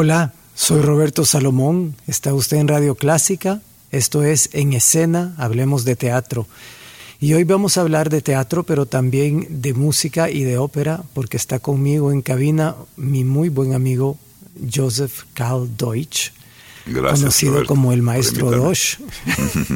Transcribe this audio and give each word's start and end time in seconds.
Hola, 0.00 0.32
soy 0.54 0.80
Roberto 0.80 1.24
Salomón, 1.24 1.96
está 2.06 2.32
usted 2.32 2.58
en 2.58 2.68
Radio 2.68 2.94
Clásica, 2.94 3.62
esto 3.90 4.22
es 4.22 4.48
En 4.52 4.72
Escena, 4.72 5.34
hablemos 5.38 5.84
de 5.84 5.96
teatro. 5.96 6.46
Y 7.18 7.34
hoy 7.34 7.42
vamos 7.42 7.76
a 7.76 7.80
hablar 7.80 8.08
de 8.08 8.22
teatro, 8.22 8.62
pero 8.62 8.86
también 8.86 9.48
de 9.50 9.74
música 9.74 10.30
y 10.30 10.44
de 10.44 10.56
ópera, 10.56 11.02
porque 11.14 11.36
está 11.36 11.58
conmigo 11.58 12.12
en 12.12 12.22
cabina 12.22 12.76
mi 12.96 13.24
muy 13.24 13.48
buen 13.48 13.74
amigo 13.74 14.16
Joseph 14.72 15.24
Karl 15.34 15.68
Deutsch, 15.76 16.30
conocido 16.84 17.66
como 17.66 17.92
el 17.92 18.02
maestro 18.02 18.52
Deutsch. 18.52 19.00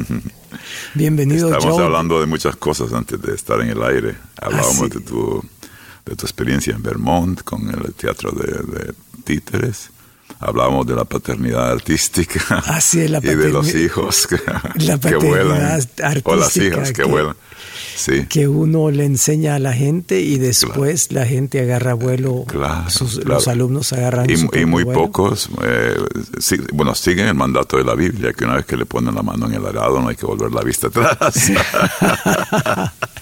Bienvenido, 0.93 1.51
Estamos 1.51 1.81
hablando 1.81 2.21
de 2.21 2.27
muchas 2.27 2.55
cosas 2.55 2.93
antes 2.93 3.21
de 3.21 3.35
estar 3.35 3.59
en 3.59 3.71
el 3.71 3.83
aire. 3.83 4.15
Hablábamos 4.41 4.89
de, 4.89 5.01
tu, 5.01 5.43
de 6.05 6.15
tu 6.15 6.25
experiencia 6.25 6.73
en 6.73 6.81
Vermont 6.81 7.41
con 7.41 7.67
el 7.67 7.93
teatro 7.93 8.31
de 8.31 8.93
títeres 9.25 9.89
hablábamos 10.45 10.85
de 10.87 10.95
la 10.95 11.05
paternidad 11.05 11.71
artística 11.71 12.41
Así 12.67 13.01
es, 13.01 13.09
la 13.09 13.19
y 13.19 13.35
de 13.35 13.49
los 13.49 13.73
hijos 13.73 14.27
que, 14.27 14.37
la 14.85 14.99
que 14.99 15.15
vuelan 15.15 15.79
o 16.23 16.35
las 16.35 16.57
hijas 16.57 16.91
que, 16.91 17.03
vuelan. 17.03 17.35
Sí. 17.95 18.25
Que 18.27 18.47
uno 18.47 18.89
le 18.91 19.05
enseña 19.05 19.55
a 19.55 19.59
la 19.59 19.73
gente 19.73 20.19
y 20.21 20.37
después 20.37 21.11
la 21.11 21.25
gente 21.25 21.61
agarra 21.61 21.93
vuelo, 21.93 22.45
claro, 22.47 22.85
los 23.25 23.47
alumnos 23.47 23.93
agarran 23.93 24.29
Y, 24.29 24.37
su 24.37 24.49
y 24.53 24.65
muy 24.65 24.83
vuelo. 24.83 25.01
pocos, 25.01 25.49
eh, 25.63 25.95
sí, 26.39 26.57
bueno, 26.73 26.95
siguen 26.95 27.27
el 27.27 27.35
mandato 27.35 27.77
de 27.77 27.83
la 27.83 27.95
Biblia, 27.95 28.33
que 28.33 28.45
una 28.45 28.55
vez 28.55 28.65
que 28.65 28.77
le 28.77 28.85
ponen 28.85 29.15
la 29.15 29.21
mano 29.21 29.45
en 29.45 29.53
el 29.53 29.65
arado 29.65 30.01
no 30.01 30.09
hay 30.09 30.15
que 30.15 30.25
volver 30.25 30.51
la 30.51 30.61
vista 30.61 30.87
atrás. 30.87 31.51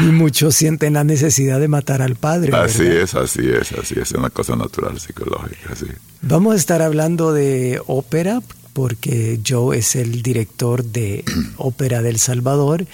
y 0.00 0.04
muchos 0.04 0.54
sienten 0.54 0.94
la 0.94 1.04
necesidad 1.04 1.60
de 1.60 1.68
matar 1.68 2.02
al 2.02 2.16
padre. 2.16 2.54
Así 2.54 2.84
¿verdad? 2.84 3.02
es, 3.02 3.14
así 3.14 3.48
es, 3.48 3.72
así 3.72 3.94
es, 4.00 4.10
es 4.10 4.12
una 4.12 4.30
cosa 4.30 4.56
natural, 4.56 4.98
psicológica, 4.98 5.74
sí. 5.74 5.86
Vamos 6.22 6.54
a 6.54 6.56
estar 6.56 6.82
hablando 6.82 7.32
de 7.32 7.80
ópera 7.86 8.40
porque 8.72 9.40
Joe 9.46 9.78
es 9.78 9.96
el 9.96 10.22
director 10.22 10.84
de 10.84 11.24
Ópera 11.56 12.02
del 12.02 12.18
Salvador 12.18 12.86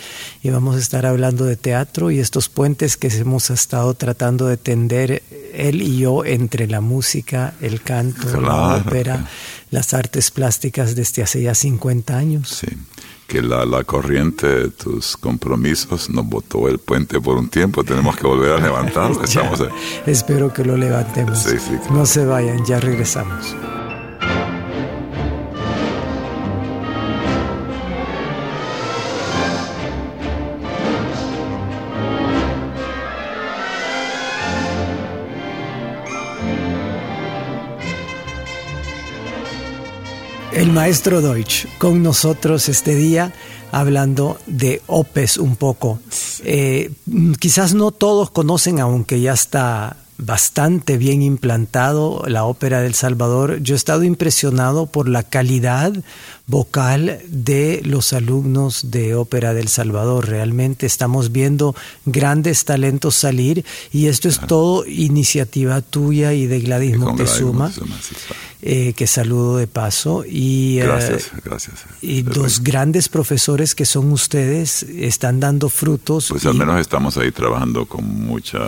y 0.42 0.50
vamos 0.50 0.76
a 0.76 0.78
estar 0.78 1.06
hablando 1.06 1.44
de 1.44 1.56
teatro 1.56 2.10
y 2.10 2.18
estos 2.18 2.48
puentes 2.48 2.96
que 2.96 3.08
hemos 3.08 3.50
estado 3.50 3.94
tratando 3.94 4.46
de 4.46 4.56
tender 4.56 5.22
él 5.54 5.82
y 5.82 5.98
yo 5.98 6.24
entre 6.24 6.66
la 6.66 6.80
música, 6.80 7.54
el 7.60 7.82
canto, 7.82 8.40
la 8.40 8.76
ópera, 8.76 9.28
las 9.70 9.94
artes 9.94 10.30
plásticas 10.30 10.94
desde 10.94 11.22
hace 11.22 11.42
ya 11.42 11.54
50 11.54 12.16
años. 12.16 12.48
Sí, 12.48 12.66
que 13.28 13.42
la, 13.42 13.66
la 13.66 13.84
corriente 13.84 14.48
de 14.48 14.68
tus 14.70 15.16
compromisos 15.16 16.08
nos 16.08 16.26
botó 16.26 16.66
el 16.66 16.78
puente 16.78 17.20
por 17.20 17.36
un 17.36 17.48
tiempo, 17.48 17.84
tenemos 17.84 18.16
que 18.16 18.26
volver 18.26 18.52
a 18.52 18.58
levantarlo. 18.66 19.22
Estamos 19.22 19.62
espero 20.06 20.52
que 20.52 20.64
lo 20.64 20.76
levantemos. 20.76 21.38
Sí, 21.38 21.58
sí, 21.58 21.76
claro. 21.76 21.94
No 21.94 22.06
se 22.06 22.24
vayan, 22.24 22.64
ya 22.64 22.80
regresamos. 22.80 23.54
El 40.68 40.74
maestro 40.74 41.22
Deutsch 41.22 41.66
con 41.78 42.02
nosotros 42.02 42.68
este 42.68 42.94
día 42.94 43.32
hablando 43.72 44.38
de 44.46 44.82
OPES 44.86 45.38
un 45.38 45.56
poco. 45.56 45.98
Eh, 46.44 46.90
mm, 47.06 47.32
quizás 47.40 47.72
no 47.72 47.90
todos 47.90 48.30
conocen, 48.30 48.78
aunque 48.78 49.18
ya 49.18 49.32
está 49.32 49.96
bastante 50.18 50.98
bien 50.98 51.22
implantado 51.22 52.22
la 52.26 52.44
ópera 52.44 52.80
del 52.80 52.94
Salvador. 52.94 53.58
Yo 53.62 53.74
he 53.74 53.76
estado 53.76 54.02
impresionado 54.02 54.86
por 54.86 55.08
la 55.08 55.22
calidad 55.22 55.92
vocal 56.48 57.20
de 57.28 57.82
los 57.84 58.12
alumnos 58.12 58.90
de 58.90 59.14
ópera 59.14 59.54
del 59.54 59.68
Salvador. 59.68 60.28
Realmente 60.28 60.86
estamos 60.86 61.30
viendo 61.30 61.76
grandes 62.04 62.64
talentos 62.64 63.14
salir 63.14 63.64
y 63.92 64.06
esto 64.06 64.28
es 64.28 64.40
todo 64.40 64.84
iniciativa 64.86 65.82
tuya 65.82 66.32
y 66.32 66.46
de 66.46 66.60
Gladys 66.60 66.88
Y 66.90 66.92
Gladys 66.92 66.98
Montezuma, 66.98 67.58
Montezuma, 67.66 67.96
sí, 68.02 68.14
claro. 68.26 68.40
eh, 68.62 68.92
que 68.94 69.06
saludo 69.06 69.56
de 69.58 69.66
paso. 69.68 70.24
Y, 70.28 70.78
eh, 70.80 70.84
Gracias, 70.84 71.30
gracias. 71.44 71.76
y 72.02 72.20
Es 72.20 72.24
dos 72.24 72.36
verdad. 72.58 72.60
grandes 72.62 73.08
profesores 73.08 73.74
que 73.74 73.84
son 73.84 74.10
ustedes 74.10 74.82
están 74.82 75.38
dando 75.38 75.68
frutos. 75.68 76.26
Pues 76.30 76.44
y- 76.44 76.48
al 76.48 76.54
menos 76.54 76.80
estamos 76.80 77.16
ahí 77.18 77.30
trabajando 77.30 77.86
con 77.86 78.04
mucha 78.26 78.58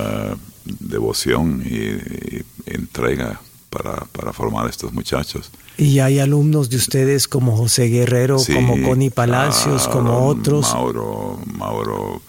devoción 0.65 1.63
y, 1.65 1.77
y 1.77 2.45
entrega 2.67 3.41
para, 3.71 4.05
para 4.13 4.33
formar 4.33 4.67
a 4.67 4.71
estos 4.71 4.93
muchachos. 4.93 5.51
Y 5.77 6.01
hay 6.01 6.19
alumnos 6.19 6.69
de 6.71 6.77
ustedes 6.77 7.27
como 7.29 7.57
José 7.57 7.85
Guerrero, 7.85 8.39
Sí, 8.39 8.53
como 8.53 8.81
Connie 8.87 9.11
Palacios, 9.11 9.85
claro, 9.85 9.93
como 9.93 10.27
otros. 10.27 10.73
Mauro, 10.75 11.41
Mauro 11.57 12.21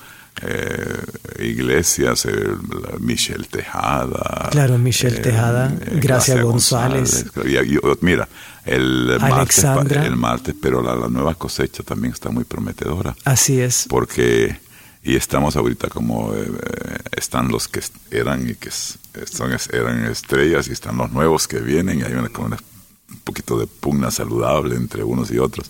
eh, 0.44 1.04
Iglesias, 1.40 2.26
la 2.26 2.98
Michelle 3.00 3.46
Tejada. 3.46 4.50
Claro, 4.52 4.78
Michelle 4.78 5.20
Tejada, 5.20 5.76
Gracia 5.96 6.42
González. 6.42 7.26
Y- 7.46 7.58
y- 7.76 7.80
mira, 8.02 8.28
el 8.66 9.18
martes, 9.20 9.64
el 9.64 10.16
martes, 10.16 10.56
pero 10.62 10.82
la, 10.82 10.96
la 10.96 11.10
nueva 11.10 11.36
cosecha 11.36 11.84
también 11.84 12.14
está 12.14 12.30
muy 12.30 12.44
prometedora. 12.44 13.16
Así 13.26 13.60
es. 13.60 13.86
Porque, 13.90 14.60
y 15.04 15.16
estamos 15.16 15.56
ahorita 15.56 15.90
como 15.90 16.34
eh, 16.36 16.46
eh, 16.48 16.98
están 17.18 17.48
los 17.50 17.68
que 17.68 17.82
eran 18.12 18.48
y 18.50 18.56
que 18.56 18.70
son, 18.72 19.52
eran 19.74 20.06
estrellas 20.06 20.68
y 20.68 20.72
están 20.74 20.98
los 20.98 21.12
nuevos 21.12 21.48
que 21.48 21.60
vienen 21.60 22.00
y 22.00 22.04
hay 22.04 22.14
una, 22.14 22.30
como 22.30 22.48
una- 22.48 22.60
un 23.10 23.20
poquito 23.20 23.58
de 23.60 23.68
pugna 23.68 24.10
saludable 24.12 24.76
entre 24.76 25.04
unos 25.04 25.32
y 25.32 25.38
otros. 25.40 25.70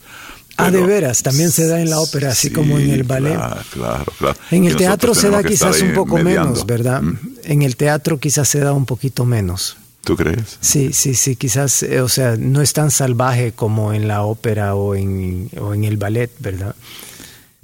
Ah, 0.58 0.66
de 0.66 0.74
Pero- 0.80 0.88
veras, 0.88 1.24
también 1.24 1.50
se 1.50 1.66
da 1.66 1.81
en 1.81 1.90
la 1.90 2.00
ópera, 2.00 2.31
así 2.31 2.50
Sí, 2.50 2.53
como 2.53 2.78
en 2.78 2.90
el 2.92 3.03
ballet. 3.03 3.34
Claro, 3.36 3.62
claro, 3.72 4.06
claro. 4.19 4.38
En 4.52 4.66
el 4.66 4.75
teatro 4.75 5.16
se 5.16 5.30
da 5.30 5.42
quizás 5.44 5.81
un 5.81 5.94
poco 5.94 6.18
mediando. 6.18 6.50
menos, 6.52 6.66
¿verdad? 6.68 7.02
¿Mm? 7.02 7.18
En 7.46 7.62
el 7.63 7.75
teatro 7.78 8.19
quizás 8.19 8.48
se 8.48 8.59
da 8.59 8.74
un 8.74 8.86
poquito 8.86 9.25
menos. 9.25 9.78
¿Tú 10.03 10.16
crees? 10.18 10.58
Sí, 10.62 10.94
sí, 10.94 11.13
sí, 11.16 11.36
quizás, 11.36 11.84
eh, 11.84 12.02
o 12.02 12.09
sea, 12.09 12.36
no 12.38 12.62
es 12.62 12.74
tan 12.74 12.92
salvaje 12.92 13.53
como 13.53 13.94
en 13.94 14.08
la 14.08 14.24
ópera 14.24 14.75
o 14.75 14.94
en, 14.96 15.50
o 15.59 15.74
en 15.74 15.84
el 15.84 15.98
ballet, 15.98 16.31
¿verdad? 16.40 16.75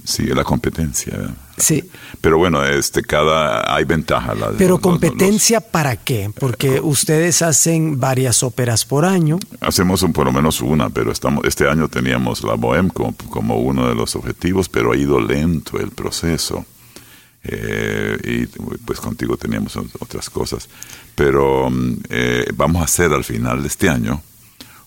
Sí, 0.10 0.24
la 0.28 0.46
competencia. 0.46 1.14
Sí. 1.58 1.84
Pero 2.22 2.38
bueno, 2.38 2.64
este, 2.64 3.02
cada, 3.02 3.76
hay 3.76 3.84
ventaja. 3.84 4.34
la- 4.36 4.52
Pero 4.58 4.70
los- 4.70 4.70
los- 4.70 4.80
competencia 4.80 5.60
para 5.60 5.98
qué? 5.98 6.32
Porque 6.40 6.80
ustedes 6.80 7.42
hacen 7.42 8.00
varias 8.00 8.42
óperas 8.42 8.86
por 8.86 9.04
año. 9.04 9.38
Hacemos 9.60 10.04
un, 10.04 10.14
por 10.14 10.26
lo 10.28 10.32
menos 10.32 10.62
una, 10.62 10.90
pero 10.90 11.12
estamos, 11.12 11.44
este 11.44 11.68
año 11.70 11.90
teníamos 11.90 12.42
la 12.46 12.54
Bohème 12.56 12.90
como, 12.94 13.14
como 13.30 13.58
uno 13.58 13.90
de 13.90 13.96
los 13.96 14.16
objetivos, 14.16 14.70
pero 14.70 14.94
ha 14.94 14.96
ido 14.96 15.20
lento 15.20 15.78
el 15.78 15.92
proceso. 15.92 16.66
Eh, 17.44 18.18
y 18.24 18.46
pues 18.86 19.00
contigo 19.02 19.36
teníamos 19.36 19.76
ot- 19.76 19.92
otras 20.00 20.30
cosas. 20.30 20.70
Pero 21.16 21.70
mm, 21.70 21.94
eh, 22.10 22.46
vamos 22.56 22.82
a 22.82 22.86
hacer 22.86 23.12
al 23.12 23.26
final 23.26 23.62
de 23.62 23.68
este 23.68 23.90
año 23.90 24.22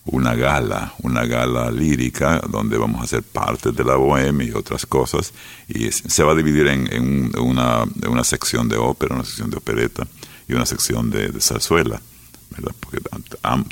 una 0.05 0.33
gala, 0.35 0.93
una 1.03 1.25
gala 1.25 1.69
lírica 1.71 2.41
donde 2.49 2.77
vamos 2.77 3.01
a 3.01 3.03
hacer 3.03 3.23
parte 3.23 3.71
de 3.71 3.83
la 3.83 3.95
bohemia 3.95 4.47
y 4.47 4.51
otras 4.51 4.85
cosas. 4.85 5.33
Y 5.67 5.91
se 5.91 6.23
va 6.23 6.31
a 6.31 6.35
dividir 6.35 6.67
en, 6.67 6.91
en 6.91 7.03
un- 7.35 7.39
una, 7.39 7.83
una 8.09 8.23
sección 8.23 8.67
de 8.67 8.77
ópera, 8.77 9.15
una 9.15 9.25
sección 9.25 9.49
de 9.49 9.57
opereta 9.57 10.07
y 10.47 10.53
una 10.53 10.65
sección 10.65 11.09
de, 11.11 11.29
de 11.29 11.39
zarzuela, 11.41 12.01
¿verdad? 12.49 12.73
Porque 12.79 12.99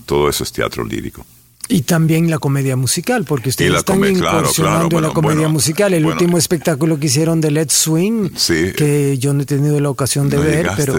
todo 0.05 0.29
eso 0.29 0.43
es 0.43 0.51
teatro 0.51 0.83
lírico. 0.83 1.25
Y 1.71 1.83
también 1.83 2.31
la 2.31 2.39
comedia 2.39 2.75
musical, 2.75 3.25
porque 3.25 3.49
ustedes 3.49 3.75
están 3.75 4.03
incursionando 4.03 4.99
la 4.99 5.09
comedia 5.09 5.47
musical. 5.47 5.93
El 5.93 6.05
último 6.05 6.39
espectáculo 6.39 6.99
que 6.99 7.05
hicieron 7.05 7.41
de 7.41 7.51
Let's 7.51 7.73
Swing, 7.73 8.31
que 8.75 9.17
yo 9.19 9.33
no 9.33 9.43
he 9.43 9.45
tenido 9.45 9.79
la 9.79 9.91
ocasión 9.91 10.29
de 10.29 10.37
ver, 10.37 10.69
pero... 10.75 10.95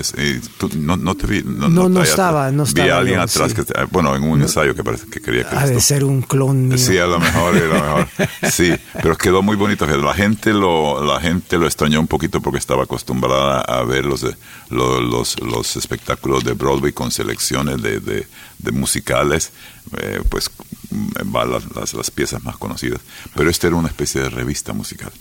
no, 0.76 1.14
te 1.16 1.26
vi. 1.26 1.42
No, 1.44 1.88
no, 1.88 2.02
estaba, 2.02 2.52
no 2.52 2.62
estaba. 2.62 2.84
Vi 2.84 2.90
a 2.90 2.98
alguien 2.98 3.18
atrás, 3.18 3.52
que, 3.52 3.64
bueno, 3.90 4.14
en 4.14 4.22
un 4.22 4.42
ensayo 4.42 4.74
que 4.74 4.84
parece 4.84 5.06
que 5.08 5.20
quería 5.20 5.48
que... 5.48 5.56
Ha 5.56 5.66
de 5.66 5.80
ser 5.80 6.04
un 6.04 6.22
clon 6.22 6.68
mío. 6.68 6.78
Sí, 6.78 6.98
a 6.98 7.06
lo 7.06 7.18
mejor, 7.18 7.56
a 7.56 7.60
lo 7.60 7.74
mejor. 7.74 8.08
Sí, 8.50 8.72
pero 8.94 9.16
quedó 9.16 9.42
muy 9.42 9.56
bonito. 9.56 9.86
La 9.86 10.14
gente 10.14 10.52
lo, 10.52 11.02
la 11.04 11.20
gente 11.20 11.58
lo 11.58 11.66
extrañó 11.66 11.98
un 12.00 12.06
poquito 12.06 12.40
porque 12.40 12.58
estaba 12.58 12.84
acostumbrada 12.84 13.60
a 13.60 13.82
ver 13.82 14.04
los, 14.04 14.24
los, 14.70 15.40
los, 15.40 15.76
espectáculos 15.76 16.44
de 16.44 16.52
Broadway 16.52 16.92
con 16.92 17.10
selecciones 17.10 17.82
de, 17.82 18.00
de, 18.00 18.26
de 18.62 18.72
musicales 18.72 19.52
eh, 19.98 20.22
pues 20.28 20.50
va 21.34 21.44
las, 21.44 21.94
las, 21.94 22.10
piezas 22.10 22.42
más 22.42 22.56
conocidas. 22.56 23.00
Pero 23.34 23.50
esta 23.50 23.66
era 23.66 23.76
una 23.76 23.88
especie 23.88 24.20
de 24.20 24.30
revista 24.30 24.72
musical. 24.72 25.12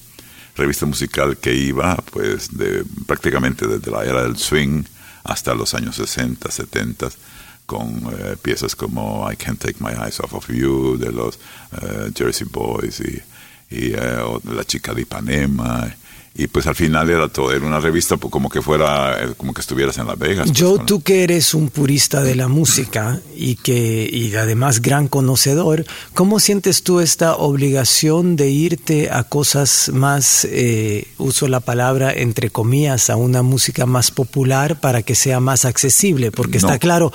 Revista 0.55 0.85
musical 0.85 1.37
que 1.37 1.53
iba 1.53 1.95
pues 2.11 2.57
de 2.57 2.83
prácticamente 3.05 3.67
desde 3.67 3.91
la 3.91 4.03
era 4.03 4.23
del 4.23 4.37
swing 4.37 4.83
hasta 5.23 5.53
los 5.53 5.73
años 5.73 5.95
60, 5.95 6.49
70 6.51 7.09
con 7.65 8.01
eh, 8.11 8.35
piezas 8.41 8.75
como 8.75 9.31
I 9.31 9.35
Can't 9.35 9.59
Take 9.59 9.77
My 9.79 9.91
Eyes 9.91 10.19
Off 10.19 10.33
of 10.33 10.49
You 10.49 10.97
de 10.97 11.11
los 11.11 11.39
eh, 11.81 12.11
Jersey 12.15 12.47
Boys 12.49 12.99
y 12.99 13.21
La 13.91 14.63
Chica 14.65 14.95
de 14.95 15.03
Ipanema 15.03 15.95
y 16.39 16.47
pues 16.47 16.67
al 16.67 16.75
final 16.75 17.09
era 17.09 17.27
todo, 17.27 17.51
era 17.51 17.65
una 17.65 17.81
revista 17.81 18.15
pues, 18.15 18.31
como 18.31 18.49
que 18.49 18.61
fuera, 18.61 19.21
eh, 19.21 19.33
como 19.35 19.53
que 19.53 19.59
estuvieras 19.59 19.97
en 19.97 20.07
Las 20.07 20.17
Vegas. 20.17 20.47
Pues, 20.47 20.61
Joe, 20.61 20.79
tú 20.85 21.01
que 21.01 21.23
eres 21.23 21.53
un 21.53 21.69
purista 21.69 22.23
de 22.23 22.33
la 22.35 22.47
música 22.47 23.19
y 23.35 23.55
que 23.55 24.09
y 24.09 24.33
además 24.35 24.81
gran 24.81 25.09
conocedor, 25.09 25.85
¿cómo 26.13 26.39
sientes 26.39 26.83
tú 26.83 27.01
esta 27.01 27.35
obligación 27.35 28.37
de 28.37 28.49
irte 28.49 29.09
a 29.11 29.23
cosas 29.23 29.91
más, 29.93 30.47
eh, 30.49 31.07
uso 31.17 31.49
la 31.49 31.59
palabra 31.59 32.13
entre 32.13 32.49
comillas, 32.49 33.09
a 33.09 33.17
una 33.17 33.41
música 33.41 33.85
más 33.85 34.09
popular 34.09 34.79
para 34.79 35.01
que 35.01 35.15
sea 35.15 35.41
más 35.41 35.65
accesible? 35.65 36.31
Porque 36.31 36.57
está 36.57 36.79
claro 36.79 37.11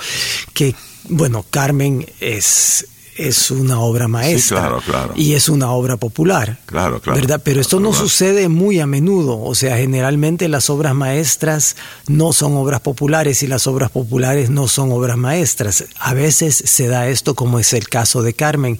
que, 0.53 0.75
bueno, 1.09 1.43
Carmen 1.49 2.05
es 2.19 2.85
es 3.15 3.49
una 3.49 3.79
obra 3.79 4.07
maestra 4.07 4.79
y 5.15 5.33
es 5.33 5.47
una 5.47 5.71
obra 5.71 5.97
popular. 5.97 6.59
Claro, 6.65 6.99
claro. 6.99 7.19
¿verdad? 7.19 7.41
Pero 7.43 7.61
esto 7.61 7.79
no 7.79 7.93
sucede 7.93 8.49
muy 8.49 8.79
a 8.79 8.85
menudo. 8.85 9.41
O 9.41 9.55
sea, 9.55 9.77
generalmente 9.77 10.49
las 10.49 10.69
obras 10.69 10.93
maestras 10.93 11.77
no 12.07 12.33
son 12.33 12.57
obras 12.57 12.81
populares 12.81 13.41
y 13.41 13.47
las 13.47 13.67
obras 13.67 13.89
populares 13.89 14.49
no 14.49 14.67
son 14.67 14.91
obras 14.91 15.17
maestras. 15.17 15.85
A 15.97 16.13
veces 16.13 16.55
se 16.65 16.87
da 16.87 17.07
esto, 17.07 17.35
como 17.35 17.59
es 17.59 17.73
el 17.73 17.87
caso 17.87 18.21
de 18.21 18.33
Carmen. 18.33 18.79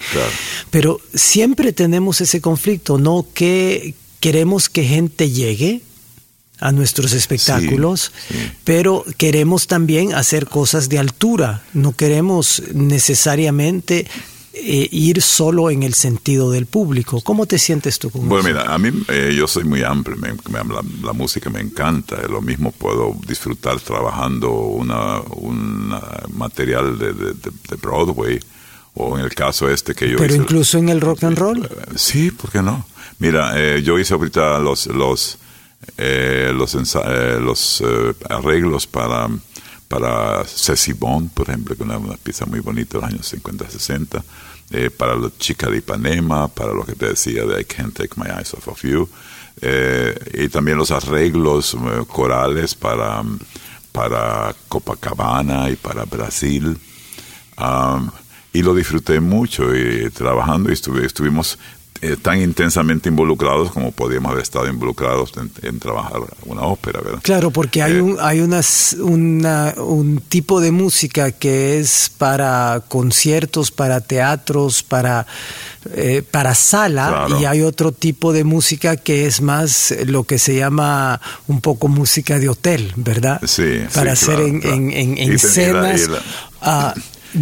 Pero 0.69 0.99
siempre 1.13 1.71
tenemos 1.71 2.19
ese 2.19 2.41
conflicto, 2.41 2.97
¿no? 2.97 3.25
Que 3.33 3.95
queremos 4.19 4.69
que 4.69 4.83
gente 4.83 5.29
llegue, 5.29 5.81
a 6.59 6.71
nuestros 6.71 7.13
espectáculos, 7.13 8.11
pero 8.63 9.05
queremos 9.17 9.67
también 9.67 10.13
hacer 10.13 10.47
cosas 10.47 10.89
de 10.89 10.99
altura, 10.99 11.63
no 11.73 11.93
queremos 11.93 12.63
necesariamente 12.73 14.07
eh, 14.57 14.87
ir 14.89 15.21
solo 15.21 15.69
en 15.69 15.83
el 15.83 15.93
sentido 15.93 16.49
del 16.49 16.65
público. 16.65 17.19
¿Cómo 17.19 17.45
te 17.45 17.59
sientes 17.59 17.99
tú 17.99 18.09
con 18.09 18.29
bueno, 18.29 18.47
mira, 18.47 18.73
a 18.73 18.77
mí 18.77 18.89
eh, 19.09 19.35
yo 19.37 19.47
soy 19.47 19.65
muy 19.65 19.83
amplio, 19.83 20.15
me, 20.15 20.29
la, 21.03 21.11
música 21.11 21.49
me 21.49 21.59
encanta, 21.59 22.25
lo 22.29 22.41
mismo 22.41 22.71
puedo 22.71 23.17
disfrutar 23.27 23.81
trabajando 23.81 24.51
una, 24.51 25.19
un 25.19 25.93
material 26.33 26.97
de, 26.97 27.13
de, 27.13 27.75
Broadway 27.81 28.39
o 28.93 29.19
en 29.19 29.25
el 29.25 29.35
caso 29.35 29.69
este 29.69 29.93
que 29.93 30.09
yo 30.09 30.17
Pero 30.17 30.33
incluso 30.33 30.77
en 30.77 30.87
el 30.87 31.01
rock 31.01 31.25
and 31.25 31.37
roll. 31.37 31.69
Sí, 31.95 32.31
¿por 32.31 32.49
qué 32.49 32.61
no? 32.61 32.85
Mira, 33.19 33.77
yo 33.79 33.99
hice 33.99 34.13
ahorita 34.13 34.57
los... 34.59 34.87
los 34.87 35.37
eh, 35.97 36.51
los, 36.53 36.75
eh, 36.75 36.79
eh, 36.99 38.13
arreglos 38.29 38.87
para, 38.87 39.29
para 39.87 40.43
Ceci 40.45 40.93
Bond, 40.93 41.31
por 41.31 41.49
ejemplo, 41.49 41.75
que 41.75 41.83
es 41.83 41.89
una, 41.89 42.17
pieza 42.17 42.45
muy 42.45 42.59
bonita 42.59 42.97
de 42.97 43.01
los 43.01 43.13
años 43.13 43.33
50-60, 43.33 44.23
para 44.97 45.15
la 45.15 45.29
chica 45.37 45.69
de 45.69 45.77
Ipanema, 45.77 46.47
para 46.47 46.73
lo 46.73 46.85
que 46.85 46.95
te 46.95 47.09
decía 47.09 47.45
de 47.45 47.61
I 47.61 47.65
Can't 47.65 47.95
Take 47.95 48.15
My 48.17 48.27
Eyes 48.27 48.53
Off 48.55 48.67
of 48.67 48.81
You, 48.81 49.07
y 50.33 50.49
también 50.49 50.77
los 50.77 50.89
arreglos 50.91 51.77
corales 52.07 52.73
para, 52.73 53.23
para 53.91 54.55
Copacabana 54.67 55.69
y 55.69 55.75
para 55.75 56.05
Brasil. 56.05 56.77
y 58.51 58.61
lo 58.63 58.73
disfruté 58.73 59.19
mucho 59.19 59.67
trabajando 60.13 60.71
y 60.71 60.73
estuvimos 60.73 61.59
eh, 62.05 62.17
tan 62.21 62.39
intensamente 62.39 63.09
involucrados 63.09 63.71
como 63.71 63.91
podíamos 63.91 64.31
haber 64.31 64.43
estado 64.43 64.67
involucrados 64.67 65.31
en, 65.63 65.79
trabajar 65.79 66.21
una 66.45 66.61
ópera, 66.61 67.01
¿verdad? 67.01 67.19
Claro, 67.23 67.49
porque 67.49 67.81
hay, 67.81 67.93
eh, 67.93 68.01
un, 68.01 68.17
hay 68.21 68.41
unas, 68.41 68.93
un 68.93 70.21
tipo 70.29 70.61
de 70.61 70.71
música 70.71 71.31
que 71.31 71.79
es 71.79 72.11
para 72.15 72.83
conciertos, 72.87 73.71
para 73.71 74.01
teatros, 74.01 74.83
para, 74.83 75.25
eh, 75.95 76.21
para 76.29 76.53
sala, 76.53 77.27
y 77.39 77.45
hay 77.45 77.61
otro 77.61 77.91
tipo 77.91 78.33
de 78.33 78.43
música 78.43 78.97
que 78.97 79.25
es 79.25 79.41
más 79.41 79.91
lo 80.05 80.25
que 80.25 80.37
se 80.37 80.55
llama 80.55 81.19
un 81.47 81.59
poco 81.59 81.87
música 81.87 82.37
de 82.37 82.49
hotel, 82.49 82.93
¿verdad? 82.97 83.41
Sí. 83.47 83.79
Para 83.95 84.11
hacer 84.11 84.41
en, 84.41 84.61
en, 84.63 85.17
en, 85.17 85.33
escenas. 85.33 86.07
Ah, 86.61 86.93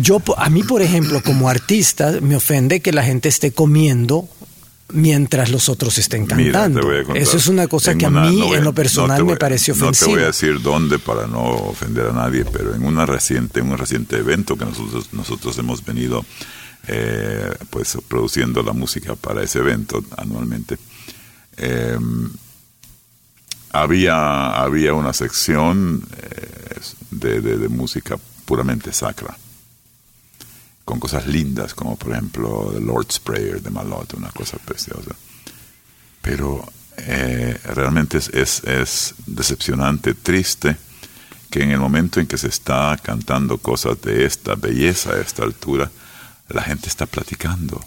yo, 0.02 0.22
a 0.38 0.50
mí, 0.50 0.64
por 0.64 0.82
ejemplo, 0.82 1.22
como 1.22 1.50
artista, 1.50 2.14
me 2.22 2.36
ofende 2.36 2.80
que 2.80 2.92
la 2.92 3.04
gente 3.04 3.30
esté 3.30 3.52
comiendo 3.52 4.28
mientras 4.94 5.50
los 5.50 5.70
otros 5.70 5.98
estén 5.98 6.26
cantando. 6.26 6.92
Eso 7.16 7.38
es 7.38 7.48
una 7.48 7.68
cosa 7.68 7.96
que 7.96 8.06
a 8.06 8.10
mí, 8.10 8.54
en 8.54 8.64
lo 8.64 8.74
personal, 8.74 9.26
me 9.26 9.36
pareció 9.36 9.74
ofensivo. 9.74 10.12
No 10.12 10.14
te 10.14 10.20
voy 10.20 10.24
a 10.24 10.28
decir 10.28 10.62
dónde 10.62 11.00
para 11.00 11.28
no 11.28 11.44
ofender 11.44 12.08
a 12.08 12.14
nadie, 12.14 12.46
pero 12.46 12.74
en 12.74 12.86
una 12.86 13.06
reciente, 13.06 13.62
un 13.62 13.78
reciente 13.78 14.18
evento 14.18 14.56
que 14.56 14.66
nosotros, 14.66 15.10
nosotros 15.12 15.58
hemos 15.58 15.84
venido 15.84 16.24
eh, 16.88 17.52
pues 17.70 17.98
produciendo 18.08 18.64
la 18.64 18.74
música 18.74 19.16
para 19.16 19.44
ese 19.44 19.60
evento 19.60 20.04
anualmente. 20.18 20.78
Em, 21.58 22.30
había, 23.72 24.52
había 24.52 24.94
una 24.94 25.14
sección 25.14 26.04
eh, 26.22 26.80
de 27.12 27.68
música 27.68 28.18
puramente 28.46 28.94
sacra 28.94 29.36
con 30.86 31.00
cosas 31.00 31.28
lindas, 31.28 31.74
como 31.74 31.96
por 31.96 32.12
ejemplo 32.12 32.72
The 32.74 32.82
Lord's 32.82 33.20
Prayer 33.20 33.62
de 33.62 33.70
Malot, 33.70 34.14
una 34.14 34.30
cosa 34.32 34.58
preciosa. 34.58 35.16
Pero 36.22 36.66
eh, 36.98 37.58
realmente 37.64 38.18
es, 38.18 38.30
es, 38.30 38.64
es, 38.64 39.16
decepcionante, 39.26 40.14
triste, 40.14 40.78
que 41.50 41.64
en 41.64 41.72
el 41.72 41.80
momento 41.80 42.20
en 42.20 42.28
que 42.28 42.38
se 42.38 42.48
está 42.48 42.98
cantando 43.02 43.58
cosas 43.58 44.02
de 44.02 44.26
esta 44.26 44.56
belleza, 44.56 45.12
a 45.12 45.22
esta 45.22 45.44
altura, 45.44 45.92
la 46.50 46.62
gente 46.64 46.88
está 46.88 47.06
platicando. 47.06 47.84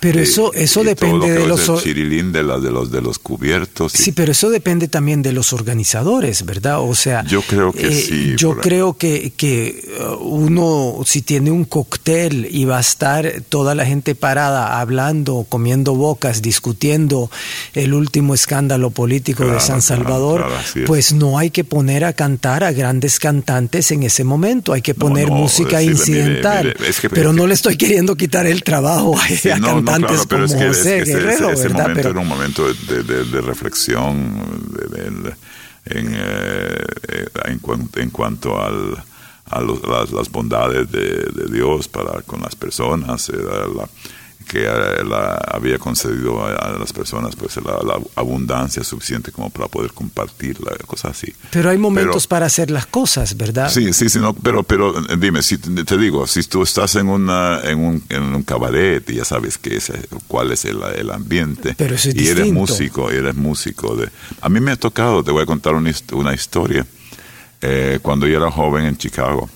Pero 0.00 0.20
eso, 0.20 0.52
eso 0.54 0.84
depende 0.84 1.30
de 1.30 1.46
los... 1.46 1.82
chirilín 1.82 2.32
de, 2.32 2.42
de, 2.42 2.70
los, 2.70 2.90
de 2.90 3.00
los 3.00 3.18
cubiertos. 3.18 3.92
Sí, 3.92 4.12
pero 4.12 4.32
eso 4.32 4.50
depende 4.50 4.88
también 4.88 5.22
de 5.22 5.32
los 5.32 5.52
organizadores, 5.52 6.44
¿verdad? 6.44 6.80
O 6.80 6.94
sea... 6.94 7.24
Yo 7.24 7.42
creo 7.42 7.72
que 7.72 7.88
eh, 7.88 7.92
sí. 7.92 8.34
Yo 8.36 8.56
creo 8.58 8.96
que, 8.96 9.32
que 9.36 9.84
uh, 10.00 10.14
uno, 10.24 11.00
si 11.04 11.22
tiene 11.22 11.50
un 11.50 11.64
cóctel 11.64 12.48
y 12.50 12.64
va 12.64 12.78
a 12.78 12.80
estar 12.80 13.42
toda 13.48 13.74
la 13.74 13.86
gente 13.86 14.14
parada 14.14 14.80
hablando, 14.80 15.46
comiendo 15.48 15.94
bocas, 15.94 16.42
discutiendo 16.42 17.30
el 17.74 17.94
último 17.94 18.34
escándalo 18.34 18.90
político 18.90 19.44
de 19.44 19.60
San 19.60 19.82
Salvador, 19.82 20.46
pues 20.86 21.12
no 21.12 21.38
hay 21.38 21.50
que 21.50 21.64
poner 21.64 22.04
a 22.04 22.12
cantar 22.12 22.64
a 22.64 22.72
grandes 22.72 23.18
cantantes 23.18 23.90
en 23.90 24.02
ese 24.02 24.24
momento, 24.24 24.72
hay 24.72 24.82
que 24.82 24.94
poner 24.94 25.30
música 25.30 25.82
incidental. 25.82 26.74
pero 27.10 27.32
no 27.32 27.46
le 27.46 27.54
estoy 27.54 27.76
queriendo 27.76 28.16
quitar 28.16 28.46
el 28.46 28.62
trabajo 28.62 29.16
a, 29.18 29.26
cantantes 29.84 30.26
como 30.26 30.46
José 30.48 31.04
Guerrero, 31.04 31.50
ese, 31.50 31.68
momento 31.68 32.08
era 32.08 32.20
un 32.20 32.28
momento 32.28 32.64
de, 32.66 33.40
reflexión 33.40 34.42
en, 34.96 35.34
eh, 35.86 37.26
en, 37.44 37.90
en, 37.94 38.10
cuanto 38.10 38.60
al, 38.60 38.96
a 39.50 39.60
las, 39.60 40.30
bondades 40.30 40.90
de, 40.90 41.46
Dios 41.50 41.88
para 41.88 42.22
con 42.22 42.40
las 42.42 42.56
personas, 42.56 43.28
era 43.28 43.66
la, 43.68 43.88
que 44.46 44.64
la, 45.04 45.34
había 45.34 45.78
concedido 45.78 46.44
a, 46.44 46.78
las 46.78 46.92
personas 46.92 47.34
pues 47.36 47.56
la, 47.56 48.00
abundancia 48.14 48.84
suficiente 48.84 49.32
como 49.32 49.50
para 49.50 49.68
poder 49.68 49.92
compartir 49.92 50.60
la 50.62 50.76
cosa 50.86 51.08
así. 51.08 51.32
Pero 51.50 51.70
hay 51.70 51.78
momentos 51.78 52.26
para 52.26 52.46
hacer 52.46 52.70
las 52.70 52.86
cosas, 52.86 53.36
¿verdad? 53.36 53.70
Sí, 53.70 53.92
sí, 53.92 54.08
sí, 54.08 54.18
no, 54.18 54.34
pero, 54.34 54.62
pero 54.62 54.94
dime, 55.18 55.42
si 55.42 55.58
te 55.58 55.98
digo, 55.98 56.26
si 56.26 56.42
tú 56.44 56.62
estás 56.62 56.94
en, 56.96 57.08
una, 57.08 57.60
en, 57.64 57.78
un, 57.78 58.02
en 58.08 58.22
un 58.22 58.42
cabaret 58.42 59.08
y 59.10 59.16
ya 59.16 59.24
sabes 59.24 59.58
qué 59.58 59.76
es, 59.76 59.92
cuál 60.28 60.52
es 60.52 60.64
el, 60.64 60.82
el 60.82 61.10
ambiente, 61.10 61.74
pero 61.76 61.96
y 62.04 62.28
eres 62.28 62.52
músico, 62.52 63.10
eres 63.10 63.34
músico. 63.34 63.96
De, 63.96 64.08
a 64.40 64.48
mí 64.48 64.60
me 64.60 64.72
ha 64.72 64.76
tocado, 64.76 65.24
te 65.24 65.32
voy 65.32 65.42
a 65.42 65.46
contar 65.46 65.74
una, 65.74 65.90
una 66.12 66.34
historia, 66.34 66.86
eh, 67.60 67.98
cuando 68.02 68.26
yo 68.26 68.36
era 68.36 68.50
joven 68.50 68.84
en 68.84 68.96
Chicago 68.96 69.50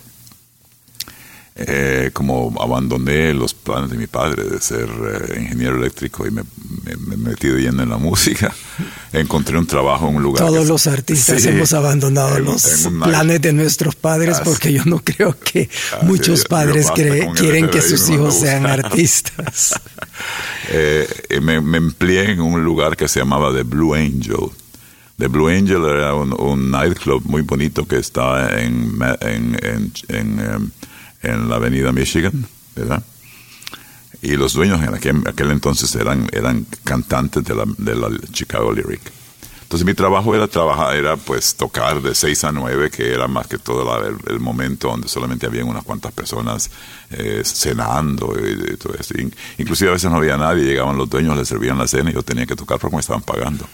eh, 1.57 2.11
como 2.13 2.55
abandoné 2.63 3.35
los 3.35 3.55
planes 3.55 3.91
de 3.91 3.97
mi 3.97 4.07
padre 4.07 4.45
de 4.45 4.61
ser 4.61 4.89
eh, 4.89 5.41
ingeniero 5.41 5.77
eléctrico 5.77 6.27
y 6.27 6.31
me, 6.31 6.43
me, 6.85 7.17
metí 7.17 7.49
de 7.49 7.61
lleno 7.61 7.83
en 7.83 7.91
la 7.91 7.99
música, 7.99 8.55
encontré 9.13 9.59
un 9.59 9.67
trabajo 9.67 10.09
en 10.09 10.17
un 10.17 10.23
lugar. 10.23 10.47
Todos 10.47 10.67
los 10.69 10.87
artistas 10.87 11.45
hemos 11.45 11.73
abandonado 11.73 12.39
los 12.39 12.89
planes 13.03 13.43
de 13.43 13.53
nuestros 13.53 13.97
padres 13.97 14.41
porque 14.45 14.73
yo 14.73 14.85
no 14.87 15.01
creo 15.05 15.39
que 15.39 15.69
muchos 16.03 16.45
padres 16.45 16.91
quieren 16.93 17.69
que 17.69 17.83
sus 17.83 18.09
hijos 18.09 18.35
sean 18.37 18.67
artistas. 18.67 19.75
Eh, 20.71 21.09
me, 21.43 21.57
empleé 21.57 22.31
en 22.31 22.41
un 22.41 22.63
lugar 22.65 22.97
que 22.97 23.09
se 23.09 23.21
llamaba 23.21 23.53
The 23.53 23.65
Blue 23.65 23.95
Angel. 23.95 24.51
The 25.19 25.27
Blue 25.27 25.49
Angel 25.49 25.85
era 25.85 26.15
un, 26.15 26.71
nightclub 26.71 27.23
muy 27.27 27.43
bonito 27.43 27.87
que 27.87 27.99
está 27.99 28.59
en, 28.63 28.99
en, 29.21 30.73
en 31.23 31.49
la 31.49 31.57
avenida 31.57 31.93
Michigan, 31.93 32.47
¿verdad? 32.75 33.03
Y 34.23 34.37
los 34.37 34.53
dueños 34.53 34.83
en 34.83 34.95
aquel, 34.95 35.51
entonces 35.51 35.95
eran, 35.95 36.29
eran 36.33 36.67
cantantes 36.85 37.45
de 37.45 37.55
la, 37.55 37.65
de 37.79 37.95
la 37.95 38.09
Chicago 38.33 38.73
Lyric. 38.73 39.01
Entonces 39.71 39.87
mi 39.87 39.95
trabajo 39.95 40.35
era 40.35 40.49
trabajar, 40.49 40.97
era 40.97 41.17
pues 41.17 41.55
tocar 41.55 42.03
de 42.03 42.13
6 42.13 42.43
a 42.43 42.51
9, 42.51 42.91
que 42.91 43.15
era 43.15 43.29
más 43.29 43.47
que 43.47 43.57
todo 43.57 44.05
el, 44.27 44.41
momento 44.41 44.89
donde 44.89 45.07
solamente 45.07 45.47
había 45.47 45.65
unas 45.65 45.85
cuantas 45.85 46.11
personas 46.11 46.73
eh, 47.11 47.43
cenando 47.45 48.35
y, 48.37 48.77
todo 48.77 48.95
eso. 48.99 49.15
Inclusive 49.59 49.91
a 49.91 49.93
veces 49.93 50.11
no 50.11 50.17
había 50.17 50.37
nadie, 50.37 50.65
llegaban 50.65 50.99
los 50.99 51.09
dueños, 51.09 51.37
les 51.37 51.47
servían 51.47 51.79
la 51.79 51.87
cena 51.87 52.11
y 52.11 52.15
yo 52.15 52.25
tenía 52.25 52.47
que 52.47 52.57
tocar 52.57 52.81
porque 52.81 52.97
me 52.97 53.01
estaban 53.01 53.23
pagando. 53.23 53.65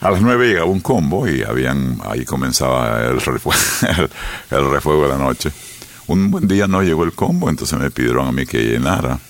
A 0.00 0.10
las 0.10 0.20
9 0.20 0.48
llegaba 0.48 0.66
un 0.66 0.80
combo 0.80 1.28
y 1.28 1.44
habían, 1.44 2.00
ahí 2.04 2.24
comenzaba 2.24 3.02
el, 3.06 3.20
el 4.50 4.70
refuego 4.70 5.04
de 5.04 5.08
la 5.10 5.16
noche. 5.16 5.52
Un 6.10 6.28
buen 6.32 6.48
día 6.48 6.66
no 6.66 6.82
llegó 6.82 7.04
el 7.04 7.12
combo, 7.12 7.48
entonces 7.48 7.78
me 7.78 7.88
pidieron 7.92 8.26
a 8.26 8.32
mí 8.32 8.44
que 8.44 8.64
llenara. 8.64 9.20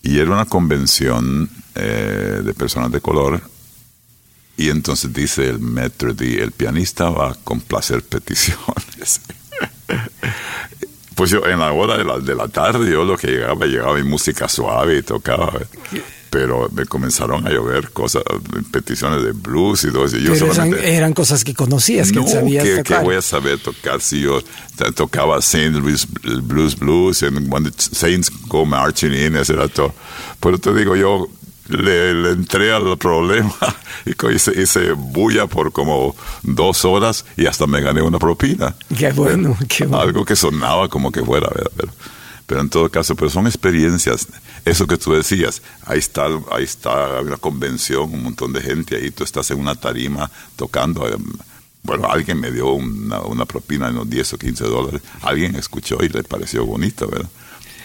Y 0.00 0.18
era 0.18 0.30
una 0.30 0.46
convención 0.46 1.50
eh, 1.74 2.40
de 2.42 2.54
personas 2.54 2.90
de 2.90 3.02
color. 3.02 3.42
Y 4.56 4.70
entonces 4.70 5.12
dice 5.12 5.50
el 5.50 5.58
metro 5.58 6.14
el 6.18 6.52
pianista 6.52 7.10
va 7.10 7.32
a 7.32 7.34
complacer 7.34 8.02
peticiones. 8.02 9.20
pues 11.14 11.30
yo 11.30 11.44
en 11.44 11.58
la 11.58 11.72
hora 11.72 11.98
de 11.98 12.04
la, 12.04 12.18
de 12.18 12.34
la 12.34 12.48
tarde, 12.48 12.90
yo 12.90 13.04
lo 13.04 13.18
que 13.18 13.26
llegaba, 13.26 13.66
llegaba 13.66 13.94
mi 13.98 14.04
música 14.04 14.48
suave 14.48 14.96
y 14.96 15.02
tocaba 15.02 15.52
pero 16.30 16.68
me 16.72 16.84
comenzaron 16.84 17.46
a 17.46 17.50
llover 17.50 17.90
cosas, 17.90 18.22
peticiones 18.70 19.22
de 19.22 19.32
blues 19.32 19.84
y 19.84 19.90
todo 19.90 20.04
eso. 20.04 20.16
pero 20.18 20.76
eran, 20.76 21.12
cosas 21.12 21.44
que 21.44 21.54
conocías, 21.54 22.12
que 22.12 22.26
sabías 22.26 22.64
que, 22.64 22.76
tocar. 22.84 23.04
voy 23.04 23.16
a 23.16 23.22
saber 23.22 23.58
tocar 23.58 24.00
si 24.00 24.20
yo 24.20 24.40
tocaba 24.94 25.40
Saint 25.40 25.76
Louis 25.76 26.06
Blues 26.42 26.78
Blues, 26.78 27.22
and 27.22 27.52
When 27.52 27.64
the 27.64 27.72
Saints 27.76 28.30
Go 28.48 28.64
Marching 28.64 29.14
In, 29.14 29.36
ese 29.36 29.54
era 29.54 29.68
todo. 29.68 29.94
Pero 30.40 30.58
te 30.58 30.72
digo, 30.74 30.94
yo 30.96 31.28
le, 31.68 32.30
entré 32.30 32.72
al 32.72 32.96
problema 32.98 33.54
y 34.06 34.34
hice, 34.34 34.60
hice, 34.60 34.92
bulla 34.92 35.46
por 35.46 35.72
como 35.72 36.14
dos 36.42 36.84
horas 36.84 37.24
y 37.36 37.46
hasta 37.46 37.66
me 37.66 37.80
gané 37.80 38.02
una 38.02 38.18
propina. 38.18 38.74
Qué 38.96 39.12
bueno, 39.12 39.56
qué 39.68 39.86
bueno. 39.86 40.02
Algo 40.02 40.24
que 40.24 40.36
sonaba 40.36 40.88
como 40.88 41.10
que 41.12 41.24
fuera, 41.24 41.48
¿verdad? 41.48 41.72
Pero, 41.76 41.92
pero 42.46 42.60
en 42.60 42.70
todo 42.70 42.88
caso, 42.90 43.14
pero 43.14 43.30
son 43.30 43.46
experiencias. 43.46 44.28
Eso 44.68 44.86
que 44.86 44.98
tú 44.98 45.12
decías, 45.12 45.62
ahí 45.86 45.98
está, 45.98 46.26
ahí 46.52 46.64
está 46.64 47.20
una 47.22 47.38
convención, 47.38 48.12
un 48.12 48.22
montón 48.22 48.52
de 48.52 48.60
gente 48.60 48.96
ahí, 48.96 49.10
tú 49.10 49.24
estás 49.24 49.50
en 49.50 49.60
una 49.60 49.74
tarima 49.74 50.30
tocando. 50.56 51.08
Em, 51.08 51.24
bueno, 51.82 52.06
alguien 52.10 52.38
me 52.38 52.50
dio 52.50 52.72
una, 52.72 53.20
una 53.22 53.46
propina 53.46 53.86
de 53.86 53.92
unos 53.92 54.10
10 54.10 54.34
o 54.34 54.38
15 54.38 54.64
dólares. 54.64 55.02
Alguien 55.22 55.56
escuchó 55.56 55.96
y 56.02 56.10
le 56.10 56.22
pareció 56.22 56.66
bonito, 56.66 57.08
¿verdad? 57.08 57.30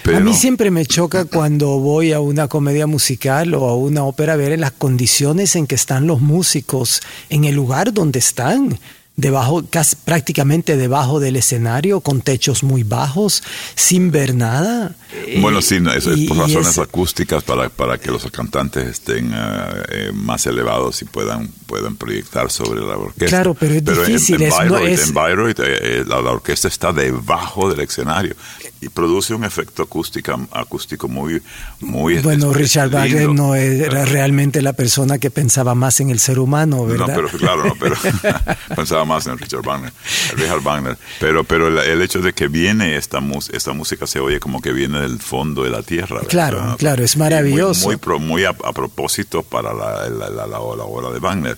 a 0.05 0.19
mí 0.19 0.33
siempre 0.33 0.69
me 0.69 0.85
choca 0.85 1.23
cuando 1.23 1.79
voy 1.79 2.11
a 2.11 2.19
una 2.19 2.49
comedia 2.49 2.87
musical 2.87 3.53
o 3.53 3.69
a 3.69 3.75
una 3.77 4.03
ópera 4.03 4.35
ver 4.35 4.59
las 4.59 4.73
condiciones 4.73 5.55
en 5.55 5.65
que 5.65 5.75
están 5.75 6.07
los 6.07 6.19
músicos, 6.19 7.01
en 7.29 7.45
el 7.45 7.55
lugar 7.55 7.93
donde 7.93 8.19
están 8.19 8.77
debajo, 9.15 9.63
casi, 9.69 9.95
prácticamente 9.95 10.75
debajo 10.75 11.19
del 11.19 11.35
escenario, 11.35 12.01
con 12.01 12.21
techos 12.21 12.63
muy 12.63 12.83
bajos, 12.83 13.43
sin 13.75 14.11
ver 14.11 14.33
nada. 14.33 14.95
Bueno, 15.39 15.61
sí, 15.61 15.77
es 15.95 16.05
por 16.27 16.37
razones 16.37 16.77
acústicas 16.79 17.43
para, 17.43 17.69
para 17.69 17.97
que 17.97 18.09
los 18.09 18.29
cantantes 18.31 18.87
estén 18.87 19.31
eh, 19.33 19.83
eh, 19.89 20.11
más 20.13 20.47
elevados 20.47 21.01
y 21.01 21.05
puedan, 21.05 21.47
puedan 21.67 21.95
proyectar 21.95 22.49
sobre 22.49 22.81
la 22.81 22.97
orquesta. 22.97 23.27
Claro, 23.27 23.53
pero 23.53 23.73
es 23.73 23.85
difícil. 23.85 24.41
En, 24.41 25.13
Bayreuth, 25.13 25.59
eh, 25.59 26.03
la, 26.07 26.17
orquesta 26.17 26.67
está 26.67 26.91
debajo 26.91 27.69
del 27.69 27.81
escenario 27.81 28.35
y 28.83 28.89
produce 28.89 29.33
un 29.33 29.43
efecto 29.43 29.83
acústico, 29.83 30.39
acústico 30.51 31.07
muy, 31.07 31.41
muy 31.79 32.17
Bueno, 32.19 32.51
Richard 32.53 32.89
Wagner 32.89 33.29
no 33.29 33.55
era 33.55 34.05
realmente 34.05 34.61
la 34.61 34.73
persona 34.73 35.17
que 35.17 35.31
pensaba 35.31 35.73
más 35.73 35.99
en 35.99 36.09
el 36.09 36.19
ser 36.19 36.39
humano, 36.39 36.85
¿verdad? 36.85 37.07
No, 37.07 37.15
pero 37.15 37.29
claro, 37.29 37.65
no, 37.65 37.75
pero 37.79 37.95
pensaba 38.75 39.05
más 39.05 39.25
en 39.27 39.37
Richard 39.37 39.63
Wagner, 39.63 39.93
Richard 40.35 40.61
Wagner. 40.61 40.97
Pero, 41.19 41.43
pero 41.43 41.67
el, 41.81 42.01
hecho 42.01 42.19
de 42.19 42.33
que 42.33 42.47
viene 42.47 42.97
esta, 42.97 43.21
esta 43.53 43.73
música 43.73 44.05
se 44.05 44.19
oye 44.19 44.39
como 44.39 44.61
que 44.61 44.73
viene 44.73 44.99
del 44.99 45.19
fondo 45.19 45.63
de 45.63 45.69
la 45.69 45.81
tierra. 45.81 46.21
Claro, 46.27 46.75
claro, 46.77 47.03
es 47.03 47.15
maravilloso. 47.15 47.87
Muy, 47.87 47.97
muy, 48.05 48.19
muy 48.19 48.45
a, 48.45 48.53
propósito 48.53 49.43
para 49.43 49.73
la, 49.73 50.09
la, 50.09 50.29
la, 50.29 50.47
la 50.47 50.59
obra 50.59 51.11
de 51.11 51.19
Wagner. 51.19 51.57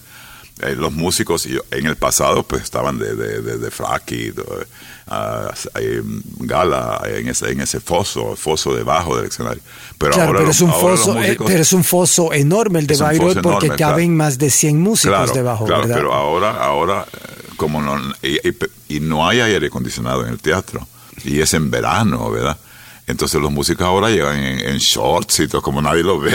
Eh, 0.61 0.75
los 0.75 0.93
músicos 0.93 1.45
en 1.45 1.85
el 1.85 1.97
pasado 1.97 2.43
pues 2.43 2.63
estaban 2.63 2.97
de, 2.97 3.13
de, 3.13 3.41
de, 3.41 3.57
de 3.57 3.71
Gala, 5.07 7.01
en 7.05 7.27
ese, 7.27 7.51
en 7.51 7.61
ese 7.61 7.79
foso, 7.79 8.35
foso 8.35 8.73
debajo 8.75 9.15
del 9.17 9.27
escenario. 9.27 9.61
Pero 9.97 10.13
claro, 10.13 10.29
ahora, 10.29 10.39
pero, 10.39 10.51
es 10.51 10.61
un 10.61 10.73
foso, 10.73 11.21
eh, 11.21 11.37
pero 11.45 11.61
es 11.61 11.73
un 11.73 11.83
foso 11.83 12.33
enorme 12.33 12.79
el 12.79 12.87
de 12.87 12.97
Bayreuth 12.97 13.41
porque 13.41 13.69
caben 13.69 14.15
más 14.15 14.37
de 14.37 14.49
100 14.49 14.81
músicos 14.81 15.33
debajo, 15.33 15.65
claro, 15.65 15.87
Pero 15.87 16.13
ahora, 16.13 16.63
ahora 16.63 17.05
eh, 17.11 17.53
como 17.55 17.81
no, 17.81 17.97
y 18.89 18.99
no 18.99 19.27
hay 19.27 19.41
aire 19.41 19.67
acondicionado 19.67 20.25
en 20.25 20.33
el 20.33 20.39
teatro, 20.39 20.87
y 21.23 21.39
es 21.39 21.53
en 21.53 21.69
verano, 21.69 22.29
¿verdad? 22.31 22.57
Entonces 23.07 23.39
los 23.39 23.51
músicos 23.51 23.85
ahora 23.85 24.09
llegan 24.09 24.39
en, 24.39 24.77
shorts 24.77 25.41
y 25.41 25.47
todo, 25.47 25.61
como 25.61 25.79
nadie 25.79 26.01
lo 26.01 26.19
ve, 26.19 26.31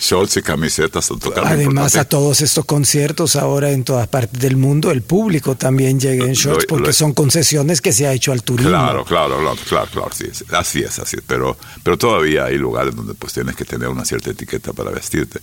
shorts 0.00 0.38
y 0.38 0.42
camisetas. 0.42 1.10
Además 1.44 1.96
a 1.96 2.04
todos 2.06 2.40
estos 2.40 2.64
conciertos 2.64 3.36
ahora 3.36 3.70
en 3.70 3.84
todas 3.84 4.08
partes 4.08 4.40
del 4.40 4.56
mundo, 4.56 4.90
el 4.90 5.02
público 5.02 5.54
también 5.56 6.00
llega 6.00 6.24
en 6.24 6.32
shorts 6.32 6.64
porque 6.66 6.94
son 6.94 7.12
concesiones 7.12 7.82
que 7.82 7.92
se 7.92 8.06
ha 8.06 8.12
hecho 8.12 8.32
al 8.32 8.42
turismo. 8.42 8.70
Claro, 8.70 9.04
claro, 9.04 9.36
claro, 9.68 9.88
claro, 9.92 10.08
así 10.10 10.24
es, 10.24 10.44
así 10.52 10.80
es, 10.80 10.98
así 10.98 11.18
Pero, 11.26 11.58
pero 11.82 11.98
todavía 11.98 12.46
hay 12.46 12.56
lugares 12.56 12.96
donde 12.96 13.12
pues 13.14 13.34
tienes 13.34 13.54
que 13.54 13.66
tener 13.66 13.88
una 13.88 14.04
cierta 14.06 14.30
etiqueta 14.30 14.72
para 14.72 14.90
vestirte. 14.90 15.40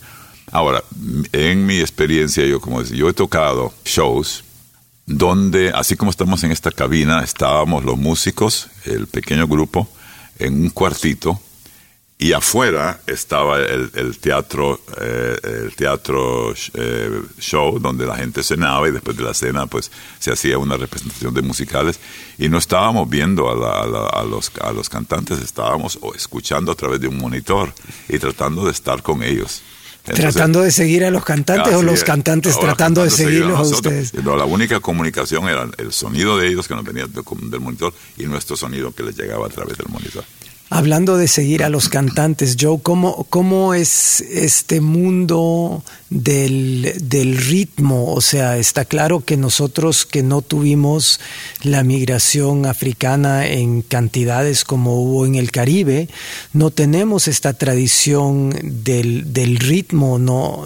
Ahora, 0.51 0.83
en 1.31 1.65
mi 1.65 1.79
experiencia, 1.79 2.45
yo 2.45 2.59
como 2.59 2.81
decía, 2.81 2.97
yo 2.97 3.09
he 3.09 3.13
tocado 3.13 3.73
shows 3.83 4.43
donde, 5.05 5.69
así 5.69 5.95
como 5.95 6.09
estamos 6.11 6.43
en 6.43 6.51
esta 6.51 6.71
cabina, 6.71 7.23
estábamos 7.23 7.83
los 7.85 7.97
músicos, 7.97 8.69
el 8.85 9.05
pequeño 9.07 9.47
grupo, 9.47 9.87
en 10.39 10.53
un 10.61 10.69
cuartito 10.69 11.39
y 12.17 12.31
afuera 12.31 13.01
estaba 13.07 13.59
el, 13.59 14.17
teatro 14.19 14.79
eh, 15.01 15.37
el 15.43 15.75
teatro 15.75 16.53
eh, 16.73 17.21
show 17.39 17.77
donde 17.77 18.05
la 18.05 18.15
gente 18.15 18.41
cenaba 18.41 18.87
y 18.87 18.91
después 18.91 19.17
de 19.17 19.23
la 19.23 19.33
cena 19.33 19.65
pues 19.65 19.91
se 20.17 20.31
hacía 20.31 20.57
una 20.57 20.77
representación 20.77 21.33
de 21.33 21.41
musicales 21.41 21.99
y 22.37 22.47
no 22.47 22.57
estábamos 22.57 23.09
viendo 23.09 23.49
a, 23.49 24.23
los, 24.23 24.51
a 24.61 24.71
los 24.71 24.89
cantantes 24.89 25.41
estábamos 25.41 25.99
escuchando 26.15 26.71
a 26.71 26.75
través 26.75 27.01
de 27.01 27.09
un 27.09 27.17
monitor 27.17 27.73
y 28.07 28.17
tratando 28.17 28.63
de 28.63 28.71
estar 28.71 29.03
con 29.03 29.21
ellos 29.21 29.61
¿Tratando 30.05 30.61
de 30.61 30.71
seguir 30.71 31.03
a 31.03 31.09
los 31.09 31.25
cantantes 31.25 31.73
o 31.73 31.81
los 31.81 32.03
cantantes 32.03 32.59
tratando 32.59 33.03
de 33.03 33.09
seguirlos 33.09 33.57
a, 33.57 33.61
ustedes? 33.63 34.13
No, 34.13 34.35
la 34.37 34.45
única 34.45 34.79
comunicación 34.79 35.49
era 35.49 35.67
el 35.77 35.91
sonido 35.91 36.37
de 36.37 36.47
ellos 36.47 36.67
que 36.67 36.75
nos 36.75 36.83
venía 36.83 37.07
del 37.07 37.59
monitor 37.59 37.93
y 38.17 38.25
nuestro 38.25 38.55
sonido 38.55 38.93
que 38.93 39.03
les 39.03 39.17
llegaba 39.17 39.47
a 39.47 39.49
través 39.49 39.77
del 39.77 39.87
monitor. 39.89 40.23
Hablando 40.71 41.17
de 41.17 41.27
seguir 41.27 41.63
a 41.63 41.69
los 41.69 41.89
cantantes, 41.89 42.57
Joe, 42.59 42.79
¿cómo, 42.81 43.27
cómo 43.29 43.75
es 43.75 44.21
este 44.21 44.81
mundo 44.81 45.83
del, 46.09 46.91
del, 47.03 47.37
ritmo? 47.37 48.11
O 48.13 48.19
sea, 48.19 48.57
está 48.57 48.83
claro 48.83 49.23
que 49.23 49.37
nosotros 49.37 50.07
que 50.07 50.23
no 50.23 50.41
tuvimos 50.41 51.19
la 51.61 51.83
migración 51.83 52.65
africana 52.65 53.45
en 53.45 53.83
cantidades 53.83 54.63
como 54.65 54.99
hubo 54.99 55.27
en 55.27 55.35
el 55.35 55.51
Caribe, 55.51 56.09
no 56.53 56.71
tenemos 56.71 57.27
esta 57.27 57.53
tradición 57.53 58.49
del, 58.63 59.33
del 59.33 59.57
ritmo, 59.57 60.17
no, 60.17 60.65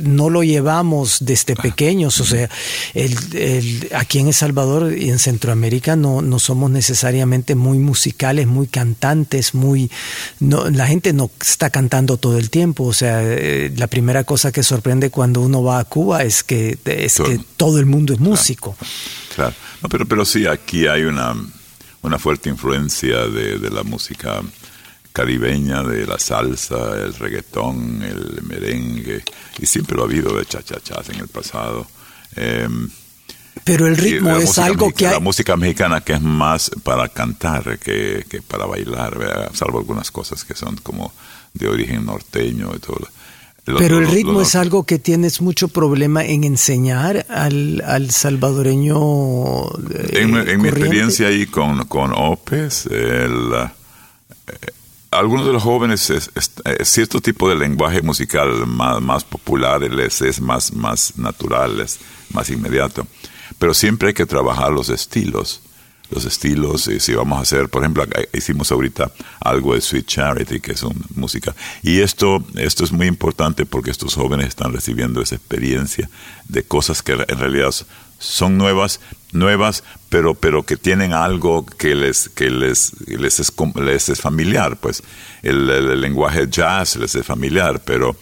no 0.00 0.30
lo 0.30 0.44
llevamos 0.44 1.18
desde 1.22 1.56
pequeños. 1.56 2.20
O 2.20 2.24
sea, 2.24 2.48
el, 2.94 3.16
el, 3.34 3.88
aquí 3.96 4.20
en 4.20 4.28
El 4.28 4.34
Salvador 4.34 4.96
y 4.96 5.10
en 5.10 5.18
Centroamérica 5.18 5.96
no, 5.96 6.22
no 6.22 6.38
somos 6.38 6.70
necesariamente 6.70 7.56
muy 7.56 7.78
musicales, 7.78 8.46
muy 8.46 8.68
cantantes 8.68 9.39
muy... 9.54 9.90
No, 10.38 10.68
la 10.70 10.86
gente 10.86 11.12
no 11.12 11.30
está 11.40 11.70
cantando 11.70 12.16
todo 12.16 12.38
el 12.38 12.50
tiempo, 12.50 12.84
o 12.84 12.92
sea, 12.92 13.20
eh, 13.22 13.72
la 13.76 13.86
primera 13.86 14.24
cosa 14.24 14.52
que 14.52 14.62
sorprende 14.62 15.10
cuando 15.10 15.40
uno 15.40 15.62
va 15.62 15.78
a 15.78 15.84
Cuba 15.84 16.22
es 16.24 16.42
que, 16.42 16.78
es 16.84 17.14
todo, 17.14 17.26
que 17.26 17.40
todo 17.56 17.78
el 17.78 17.86
mundo 17.86 18.12
es 18.12 18.20
músico. 18.20 18.76
Claro, 19.34 19.54
pero, 19.90 20.06
pero 20.06 20.24
sí, 20.24 20.46
aquí 20.46 20.86
hay 20.86 21.02
una, 21.02 21.34
una 22.02 22.18
fuerte 22.18 22.48
influencia 22.48 23.26
de, 23.26 23.58
de 23.58 23.70
la 23.70 23.82
música 23.82 24.42
caribeña, 25.12 25.82
de 25.82 26.06
la 26.06 26.18
salsa, 26.18 26.94
el 26.96 27.14
reggaetón, 27.14 28.02
el 28.02 28.42
merengue, 28.42 29.22
y 29.58 29.66
siempre 29.66 29.96
lo 29.96 30.02
ha 30.02 30.06
habido 30.06 30.36
de 30.36 30.46
cha-cha-chas 30.46 31.08
en 31.10 31.16
el 31.16 31.28
pasado. 31.28 31.86
Em, 32.36 32.88
pero 33.64 33.86
el 33.86 33.96
ritmo 33.96 34.36
es 34.36 34.58
algo 34.58 34.92
que... 34.92 35.04
La 35.04 35.20
música 35.20 35.56
mexicana 35.56 36.00
que 36.00 36.14
es 36.14 36.20
más 36.20 36.70
para 36.82 37.08
cantar 37.08 37.78
que, 37.78 38.24
que 38.28 38.42
para 38.42 38.66
bailar, 38.66 39.50
salvo 39.54 39.78
algunas 39.78 40.10
cosas 40.10 40.44
que 40.44 40.54
son 40.54 40.76
como 40.76 41.12
de 41.54 41.68
origen 41.68 42.04
norteño 42.06 42.70
y 42.74 42.78
todo. 42.78 43.08
Pero 43.64 43.98
el 43.98 44.08
ritmo 44.08 44.40
es 44.40 44.54
algo 44.54 44.84
que 44.84 44.98
tienes 44.98 45.40
mucho 45.40 45.68
problema 45.68 46.24
en 46.24 46.44
enseñar 46.44 47.26
al, 47.28 47.82
al 47.86 48.10
salvadoreño. 48.10 49.68
Eh, 49.90 50.22
en, 50.22 50.60
mi 50.60 50.68
experiencia 50.68 51.28
ahí 51.28 51.46
con, 51.46 51.84
con 51.86 52.12
Opes, 52.14 52.86
el, 52.86 53.52
eh, 54.46 54.72
algunos 55.10 55.46
de 55.46 55.52
los 55.52 55.62
jóvenes, 55.62 56.10
es, 56.10 56.30
cierto 56.84 57.20
tipo 57.20 57.48
de 57.48 57.56
lenguaje 57.56 58.02
musical 58.02 58.66
más, 58.66 59.00
más 59.00 59.24
popular 59.24 59.82
les 59.82 60.22
es 60.22 60.40
más, 60.40 60.72
más 60.72 61.16
natural, 61.18 61.80
es 61.80 61.98
más 62.32 62.48
inmediato. 62.50 63.06
Pero 63.58 63.74
siempre 63.74 64.08
hay 64.08 64.14
que 64.14 64.26
trabajar 64.26 64.72
los 64.72 64.88
estilos. 64.88 65.62
Los 66.10 66.24
estilos, 66.24 66.88
y 66.88 66.98
si 66.98 67.14
vamos 67.14 67.38
a 67.38 67.42
hacer, 67.42 67.68
por 67.68 67.82
ejemplo, 67.82 68.04
hicimos 68.32 68.72
ahorita 68.72 69.12
algo 69.40 69.74
de 69.74 69.80
Sweet 69.80 70.06
Charity, 70.06 70.58
que 70.58 70.72
es 70.72 70.82
una 70.82 70.98
música, 71.14 71.54
y 71.84 72.00
esto, 72.00 72.44
esto 72.56 72.82
es 72.82 72.90
muy 72.90 73.06
importante 73.06 73.64
porque 73.64 73.92
estos 73.92 74.16
jóvenes 74.16 74.48
están 74.48 74.72
recibiendo 74.72 75.22
esa 75.22 75.36
experiencia 75.36 76.10
de 76.48 76.64
cosas 76.64 77.02
que 77.02 77.12
en 77.12 77.38
realidad 77.38 77.72
son 78.20 78.58
nuevas, 78.58 79.00
nuevas, 79.32 79.82
pero, 80.08 80.34
pero 80.34 80.64
que 80.64 80.76
tienen 80.76 81.12
algo 81.12 81.64
que 81.64 81.94
les, 81.94 82.28
que 82.28 82.50
les, 82.50 82.92
les, 83.06 83.40
es, 83.40 83.52
les 83.76 84.08
es 84.08 84.20
familiar, 84.20 84.76
pues. 84.76 85.02
El, 85.42 86.00
lenguaje 86.00 86.46
jazz 86.48 86.96
les 86.96 87.14
es 87.14 87.26
familiar, 87.26 87.82
pero 87.84 88.16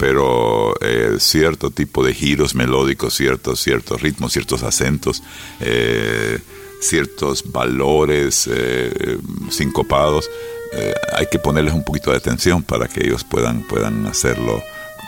pero 0.00 0.74
eh, 0.80 1.16
cierto 1.18 1.70
tipo 1.70 2.02
de 2.02 2.14
giros 2.14 2.54
melódicos, 2.54 3.14
ciertos, 3.14 3.60
ciertos 3.60 4.00
ritmos, 4.00 4.32
ciertos 4.32 4.62
acentos, 4.62 5.22
eh, 5.60 6.38
ciertos 6.80 7.52
valores 7.52 8.48
eh, 8.50 9.18
sincopados, 9.50 10.30
eh, 10.72 10.94
hay 11.12 11.26
que 11.30 11.38
ponerles 11.38 11.74
un 11.74 11.84
poquito 11.84 12.12
de 12.12 12.16
atención 12.16 12.62
para 12.62 12.88
que 12.88 13.06
ellos 13.06 13.24
puedan, 13.24 13.62
puedan 13.68 14.06
hacerlo 14.06 14.62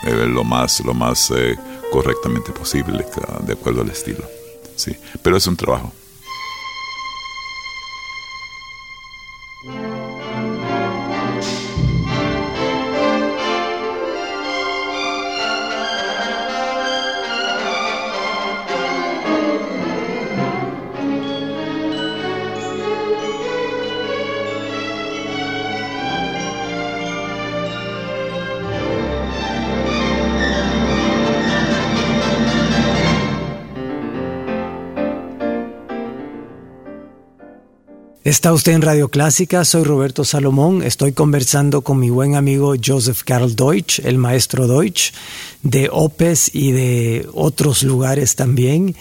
eh, 0.05 0.27
lo 0.27 0.43
más, 0.43 0.79
lo 0.81 0.93
más 0.93 1.33
correctamente 1.91 2.51
posible, 2.51 3.03
de 3.47 3.53
acuerdo 3.53 3.81
al 3.81 3.89
estilo. 3.89 4.23
Sí, 4.75 4.95
pero 5.23 5.37
es 5.37 5.47
un 5.47 5.57
trabajo. 5.57 5.91
Está 38.33 38.51
usted 38.51 38.71
en 38.71 38.81
Radio 38.81 39.09
Clásica, 39.09 39.63
soy 39.63 39.83
Roberto 39.83 40.25
Salomón, 40.25 40.81
estoy 40.81 41.11
conversando 41.11 41.83
con 41.83 41.99
mi 41.99 42.09
buen 42.09 42.33
amigo 42.33 42.73
Joseph 42.83 43.21
Karl 43.23 43.55
Deutsch, 43.55 43.99
el 43.99 44.17
maestro 44.17 44.67
Deutsch, 44.67 45.13
de 45.61 45.87
Opes 45.91 46.49
y 46.51 46.71
de 46.71 47.27
otros 47.31 47.83
lugares 47.83 48.35
también. 48.35 48.95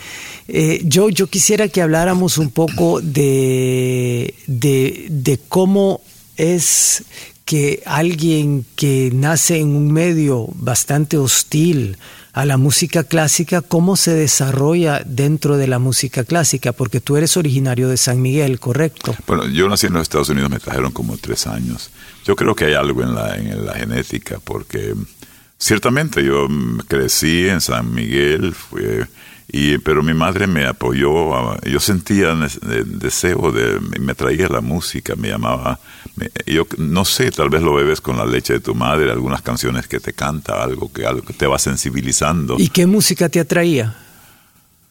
Eh, 0.49 0.83
yo, 0.85 1.09
yo 1.09 1.29
quisiera 1.29 1.69
que 1.69 1.81
habláramos 1.81 2.37
un 2.37 2.51
poco 2.51 3.01
de, 3.01 4.35
de, 4.47 5.07
de 5.09 5.41
cómo 5.49 6.03
es 6.37 7.03
que 7.47 7.83
alguien 7.87 8.67
que 8.77 9.11
nace 9.15 9.61
en 9.61 9.75
un 9.75 9.91
medio 9.93 10.49
bastante 10.57 11.17
hostil, 11.17 11.97
a 12.33 12.47
la 12.47 12.57
música 12.57 13.05
clásica, 13.05 13.61
¿cómo 13.61 13.97
se 13.97 14.15
desarrolla 14.15 15.03
dentro 15.05 15.59
de 15.59 15.67
la 15.67 15.79
música 15.79 16.25
clásica? 16.25 16.73
Porque 16.73 17.01
tú 17.01 17.17
eres 17.17 17.37
originario 17.37 17.89
de 17.89 17.99
San 17.99 18.23
Miguel, 18.23 18.59
¿correcto? 18.59 19.15
Bueno, 19.27 19.47
yo 19.49 19.69
nací 19.69 19.87
en 19.87 19.93
los 19.93 20.03
Estados 20.03 20.31
Unidos, 20.31 20.51
me 20.51 20.59
trajeron 20.59 20.93
como 20.93 21.19
tres 21.19 21.47
años. 21.47 21.91
Yo 22.25 22.35
creo 22.35 22.55
que 22.55 22.65
hay 22.67 22.75
algo 22.75 23.03
en 23.03 23.15
la, 23.15 23.37
en 23.37 23.67
la 23.67 23.75
genética, 23.75 24.39
porque 24.43 24.95
ciertamente 25.59 26.25
yo 26.25 26.49
crecí 26.89 27.49
en 27.49 27.61
San 27.61 27.93
Miguel, 27.95 28.55
fue 28.55 29.07
y, 29.55 29.77
pero 29.77 30.03
mi 30.03 30.15
madre 30.15 30.47
me 30.47 30.65
apoyó, 30.65 31.61
yo 31.61 31.79
sentía 31.79 32.31
el 32.31 32.99
deseo 32.99 33.53
de, 33.53 33.79
me 34.01 34.15
traía 34.15 34.49
la 34.49 34.63
música, 34.63 35.15
me 35.15 35.29
llamaba, 35.29 35.79
yo 36.47 36.67
no 36.79 37.05
sé, 37.05 37.31
tal 37.31 37.51
vez 37.51 37.61
lo 37.61 37.75
bebes 37.75 38.01
con 38.01 38.17
la 38.17 38.25
leche 38.25 38.55
de 38.55 38.61
tu 38.61 38.75
madre, 38.75 39.11
algunas 39.11 39.43
canciones 39.43 39.87
que 39.87 40.01
te 40.01 40.15
canta, 40.15 40.63
algo 40.63 40.91
que, 40.91 41.05
algo 41.05 41.21
que 41.21 41.35
te 41.35 41.47
va 41.47 41.59
sensibilizando. 41.59 42.57
¿Y 42.59 42.71
qué 42.71 42.87
música 42.87 43.29
te 43.29 43.41
atraía? 43.41 43.95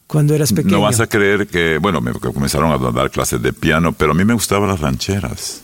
Cuando 0.06 0.32
eras 0.32 0.52
pequeño. 0.52 0.76
No 0.76 0.82
vas 0.82 1.00
a 1.00 1.08
creer 1.08 1.48
que, 1.48 1.78
bueno, 1.78 2.00
me 2.00 2.12
comenzaron 2.12 2.70
a 2.70 2.92
dar 2.92 3.10
clases 3.10 3.42
de 3.42 3.52
piano, 3.52 3.92
pero 3.92 4.12
a 4.12 4.14
mí 4.14 4.24
me 4.24 4.34
gustaban 4.34 4.68
las 4.68 4.78
rancheras. 4.78 5.62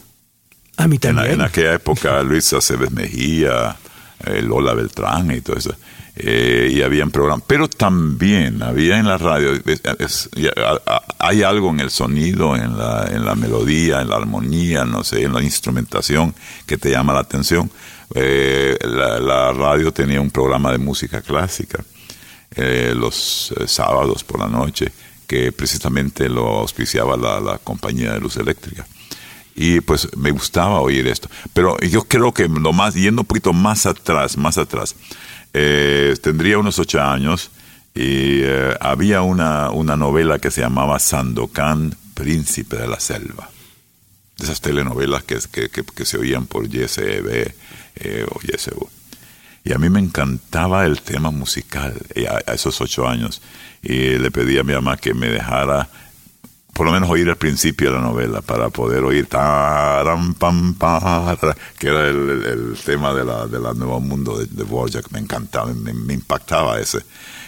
A 0.77 0.89
mí 0.89 0.99
también. 0.99 1.35
En, 1.35 1.43
aquella 1.43 1.75
época, 1.75 2.21
Luis 2.25 2.53
Aceves 2.53 2.91
Mejía, 2.91 3.77
eh, 4.25 4.43
Lola 4.43 4.75
Beltrán 4.75 5.31
y 5.31 5.41
todo 5.41 5.57
eso. 5.57 5.77
Eh, 6.21 6.73
y 6.73 6.83
habían 6.83 7.13
programas, 7.13 7.45
pero 7.47 7.69
también 7.69 8.61
había 8.61 8.99
en 8.99 9.07
la 9.07 9.19
radio, 9.19 9.53
hay 11.21 11.43
algo 11.45 11.71
en 11.71 11.79
el 11.79 11.91
sonido, 11.91 12.57
en 12.57 12.77
la, 12.77 13.07
en 13.09 13.25
la 13.25 13.37
melodía, 13.37 14.01
en 14.01 14.09
la 14.09 14.17
armonía, 14.17 14.85
no 14.85 15.05
sé, 15.05 15.23
en 15.23 15.33
la 15.33 15.41
instrumentación 15.41 16.35
que 16.67 16.77
te 16.77 16.91
llama 16.91 17.13
la 17.13 17.21
atención. 17.21 17.71
Eh, 18.17 18.77
la, 18.83 19.53
radio 19.53 19.93
tenía 19.93 20.21
un 20.21 20.33
programa 20.33 20.73
de 20.73 20.79
música 20.79 21.21
clásica 21.21 21.85
eh, 22.57 22.95
los 22.97 23.55
sábados 23.67 24.25
por 24.25 24.41
la 24.41 24.49
noche, 24.49 24.91
que 25.25 25.53
precisamente 25.53 26.29
lo 26.29 26.59
auspiciaba 26.59 27.17
la 27.17 27.59
compañía 27.59 28.15
de 28.15 28.21
luz 28.21 28.39
eléctrica 28.39 28.85
y 29.55 29.81
pues 29.81 30.09
me 30.17 30.31
gustaba 30.31 30.81
oír 30.81 31.09
esto. 31.09 31.29
Pero 31.53 31.77
yo 31.81 32.05
creo 32.05 32.33
que 32.33 32.49
lo 32.49 32.73
más, 32.73 32.95
yendo 32.95 33.23
un 33.23 33.27
poquito 33.27 33.53
más 33.53 33.87
atrás, 33.87 34.37
más 34.37 34.57
atrás, 34.57 34.95
eh, 35.53 36.17
tendría 36.23 36.59
unos 36.59 36.79
ocho 36.79 37.01
años 37.03 37.51
y 37.95 38.43
eh, 38.43 38.77
había 38.81 39.23
una, 39.23 39.71
una 39.71 39.97
novela 39.97 40.39
que 40.39 40.51
se 40.51 40.61
llamaba 40.61 40.99
Sandokan, 40.99 41.97
Príncipe 42.15 42.77
de 42.77 42.87
la 42.87 43.01
Selva. 43.01 43.51
De 44.37 44.45
esas 44.45 44.61
telenovelas 44.61 45.25
que, 45.25 45.39
que, 45.69 46.05
se 46.05 46.19
oían 46.19 46.47
por 46.47 46.69
YSB 46.69 47.53
eh, 47.97 48.27
o 48.31 48.41
YSU. 48.41 48.89
Y 49.65 49.73
a 49.73 49.79
mí 49.79 49.91
me 49.91 49.99
encantaba 49.99 50.87
el 50.87 51.03
tema 51.03 51.31
musical 51.31 51.95
a, 52.47 52.53
esos 52.53 52.81
ocho 52.81 53.09
años. 53.09 53.43
Y 53.83 54.19
le 54.19 54.31
pedí 54.31 54.59
a 54.59 54.65
mi 54.65 54.75
mamá 54.75 54.97
que 54.97 55.13
me 55.13 55.29
dejara 55.29 55.89
por 56.79 56.87
lo 56.87 56.93
menos 56.93 57.11
oír 57.11 57.29
el 57.29 57.35
principio 57.35 57.91
de 57.91 57.97
la 57.97 58.03
novela 58.03 58.41
para 58.41 58.71
poder 58.71 59.03
oír 59.03 59.27
taram, 59.27 60.33
pam, 60.35 60.77
que 61.77 61.88
era 61.88 62.07
el, 62.07 62.77
tema 62.87 63.12
de 63.12 63.25
la, 63.25 63.49
de 63.49 63.59
la 63.59 63.75
Nuevo 63.75 64.01
Mundo 64.01 64.38
de, 64.38 64.47
de 64.47 64.64
me 65.11 65.19
encantaba, 65.19 65.75
me, 65.75 66.14
impactaba 66.14 66.79
ese. 66.79 67.01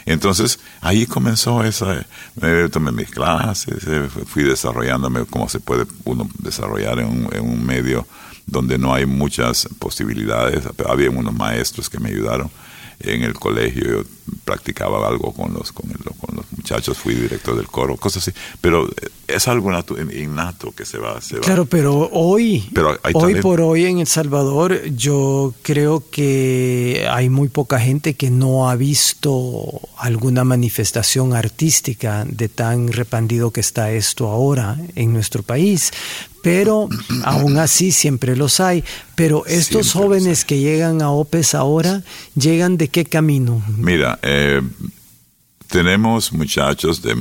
Entonces 0.04 0.58
ahí 0.80 1.06
comenzó 1.06 1.62
esa, 1.62 2.04
me 2.40 2.68
tomé 2.70 2.90
mis 2.90 3.08
clases, 3.08 3.86
eh, 3.86 4.08
fui 4.26 4.42
desarrollándome 4.42 5.24
como 5.26 5.48
se 5.48 5.60
puede 5.60 5.86
uno 6.02 6.28
desarrollar 6.40 6.98
en 6.98 7.06
un, 7.06 7.28
en 7.32 7.48
un 7.48 7.64
medio 7.64 8.08
donde 8.46 8.78
no 8.78 8.92
hay 8.92 9.06
muchas 9.06 9.68
posibilidades, 9.78 10.64
había 10.88 11.08
unos 11.08 11.34
maestros 11.34 11.88
que 11.88 12.00
me 12.00 12.08
ayudaron 12.08 12.50
en 12.98 13.22
el 13.22 13.34
colegio, 13.34 14.04
practicaba 14.44 15.06
algo 15.06 15.32
con 15.32 15.52
los, 15.54 15.72
con, 15.72 15.88
con 15.88 16.36
los 16.36 16.44
muchachos, 16.56 16.98
fui 16.98 17.14
director 17.14 17.56
del 17.56 17.66
coro, 17.66 17.96
cosas 17.96 18.26
así, 18.26 18.36
pero 18.60 18.88
es 19.26 19.48
algo 19.48 19.70
innato 20.12 20.72
que 20.72 20.84
se 20.84 20.98
va, 20.98 21.20
se 21.20 21.38
Claro, 21.38 21.66
pero 21.66 22.08
hoy, 22.12 22.68
hoy 23.14 23.36
por 23.36 23.60
hoy 23.60 23.86
en 23.86 23.98
El 23.98 24.06
Salvador, 24.06 24.84
yo 24.90 25.54
creo 25.62 26.04
que 26.10 27.06
hay 27.10 27.28
muy 27.28 27.48
poca 27.48 27.78
gente 27.78 28.14
que 28.14 28.30
no 28.30 28.68
ha 28.68 28.76
visto 28.76 29.80
alguna 29.98 30.44
manifestación 30.44 31.34
artística 31.34 32.24
de 32.24 32.48
tan 32.48 32.88
repandido 32.88 33.50
que 33.52 33.60
está 33.60 33.92
esto 33.92 34.28
ahora 34.28 34.76
en 34.94 35.12
nuestro 35.12 35.42
país 35.42 35.92
pero 36.42 36.88
aún 37.24 37.58
así 37.58 37.92
siempre 37.92 38.36
los 38.36 38.60
hay. 38.60 38.84
Pero 39.14 39.44
estos 39.46 39.92
jóvenes 39.92 40.46
que 40.46 40.58
llegan 40.58 41.02
a 41.02 41.10
OPES 41.10 41.54
ahora, 41.54 42.02
¿llegan 42.34 42.78
de 42.78 42.88
qué 42.88 43.04
camino? 43.04 43.62
Mira, 43.76 44.18
eh, 44.22 44.62
tenemos 45.68 46.32
muchachos 46.32 47.00
de, 47.02 47.14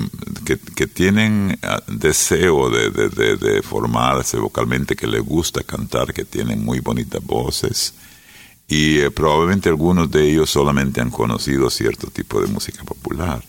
que, 0.45 0.57
que 0.57 0.87
tienen 0.87 1.57
ah, 1.61 1.81
deseo 1.87 2.69
de, 2.71 2.89
de, 2.89 3.09
de, 3.09 3.37
de, 3.37 3.61
formarse 3.61 4.37
vocalmente, 4.37 4.95
que 4.95 5.05
les 5.07 5.21
gusta 5.23 5.61
cantar, 5.63 6.13
que 6.13 6.25
tienen 6.25 6.63
muy 6.63 6.79
bonitas 6.79 7.23
voces. 7.23 7.93
Y 8.67 8.99
eh, 8.99 9.11
probablemente 9.11 9.69
algunos 9.69 10.09
de 10.09 10.29
ellos 10.31 10.49
solamente 10.49 10.99
han 11.01 11.11
conocido 11.11 11.69
cierto 11.69 12.07
tipo 12.07 12.41
de 12.41 12.47
música 12.47 12.83
popular. 12.83 13.43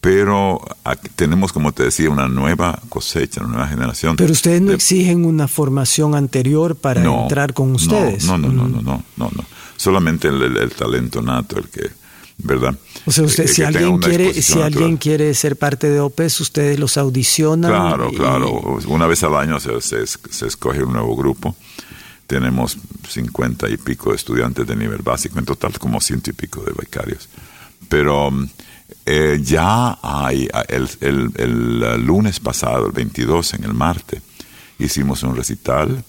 Pero 0.00 0.60
aquí 0.84 1.08
tenemos, 1.16 1.52
como 1.52 1.72
te 1.72 1.84
decía, 1.84 2.10
una 2.10 2.28
nueva 2.28 2.78
cosecha, 2.90 3.40
una 3.40 3.54
nueva 3.54 3.68
generación. 3.68 4.16
Pero 4.16 4.32
ustedes 4.32 4.60
no 4.60 4.72
exigen 4.72 5.24
una 5.24 5.48
formación 5.48 6.14
anterior 6.14 6.76
para 6.76 7.02
No, 7.02 7.22
entrar 7.22 7.54
con 7.54 7.74
ustedes. 7.74 8.24
No, 8.26 8.36
no, 8.36 8.48
no, 8.48 8.64
Mm. 8.64 8.72
no, 8.72 8.82
no, 8.82 9.04
no, 9.16 9.30
no. 9.34 9.44
Solamente 9.76 10.28
el, 10.28 10.40
el- 10.42 10.56
el 10.58 10.70
talento 10.72 11.22
nato, 11.22 11.58
el 11.58 11.68
que, 11.70 11.90
¿verdad? 12.38 12.74
O 13.06 13.12
sea, 13.12 13.24
usted, 13.24 13.44
Eh, 13.44 13.48
si 13.48 13.62
alguien 13.62 13.98
quiere, 13.98 14.34
si 14.42 14.60
alguien 14.60 14.96
quiere 14.96 15.32
ser 15.34 15.56
parte 15.56 15.88
de 15.88 16.00
OPES, 16.00 16.40
ustedes 16.40 16.78
los 16.78 16.96
audicionan. 16.96 17.70
Claro, 17.70 18.10
y- 18.12 18.16
claro. 18.16 18.78
Una 18.86 19.06
vez 19.06 19.22
al 19.24 19.36
año 19.36 19.60
se, 19.60 19.80
se, 19.80 20.06
se 20.06 20.46
escoge 20.46 20.82
un 20.82 20.92
nuevo 20.92 21.14
grupo. 21.16 21.54
Tenemos 22.26 22.78
cincuenta 23.08 23.68
y 23.68 23.76
pico 23.76 24.10
de 24.10 24.16
estudiantes 24.16 24.66
de 24.66 24.74
nivel 24.76 25.02
básico, 25.02 25.38
en 25.38 25.44
total 25.44 25.78
como 25.78 26.00
ciento 26.00 26.30
y 26.30 26.32
pico 26.32 26.62
de 26.62 26.72
becarios. 26.72 27.28
Pero 27.88 28.30
mm, 28.30 28.48
eh, 29.06 29.40
ya 29.42 29.98
hay, 30.02 30.48
el, 30.68 30.88
el, 31.00 31.30
el, 31.36 32.04
lunes 32.04 32.40
pasado, 32.40 32.86
el 32.86 32.92
22, 32.92 33.54
en 33.54 33.64
el 33.64 33.74
Marte, 33.74 34.22
hicimos 34.78 35.22
un 35.22 35.36
recital 35.36 36.02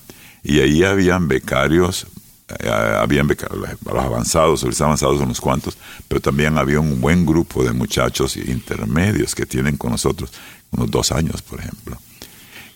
y 0.43 0.59
ahí 0.61 0.83
habían 0.83 1.27
becarios, 1.27 2.07
eh, 2.47 2.69
habían 2.69 3.27
becarios, 3.27 3.59
los 3.59 4.03
avanzados, 4.03 4.63
los 4.63 4.81
avanzados 4.81 5.21
unos 5.21 5.41
cuantos, 5.41 5.77
pero 6.07 6.21
también 6.21 6.57
había 6.57 6.79
un 6.79 7.01
buen 7.01 7.25
grupo 7.25 7.63
de 7.63 7.73
muchachos 7.73 8.37
intermedios 8.37 9.33
que 9.33 9.45
tienen 9.45 9.77
con 9.77 9.91
nosotros 9.91 10.31
unos 10.71 10.91
dos 10.91 11.11
años, 11.11 11.41
por 11.41 11.59
ejemplo. 11.59 11.97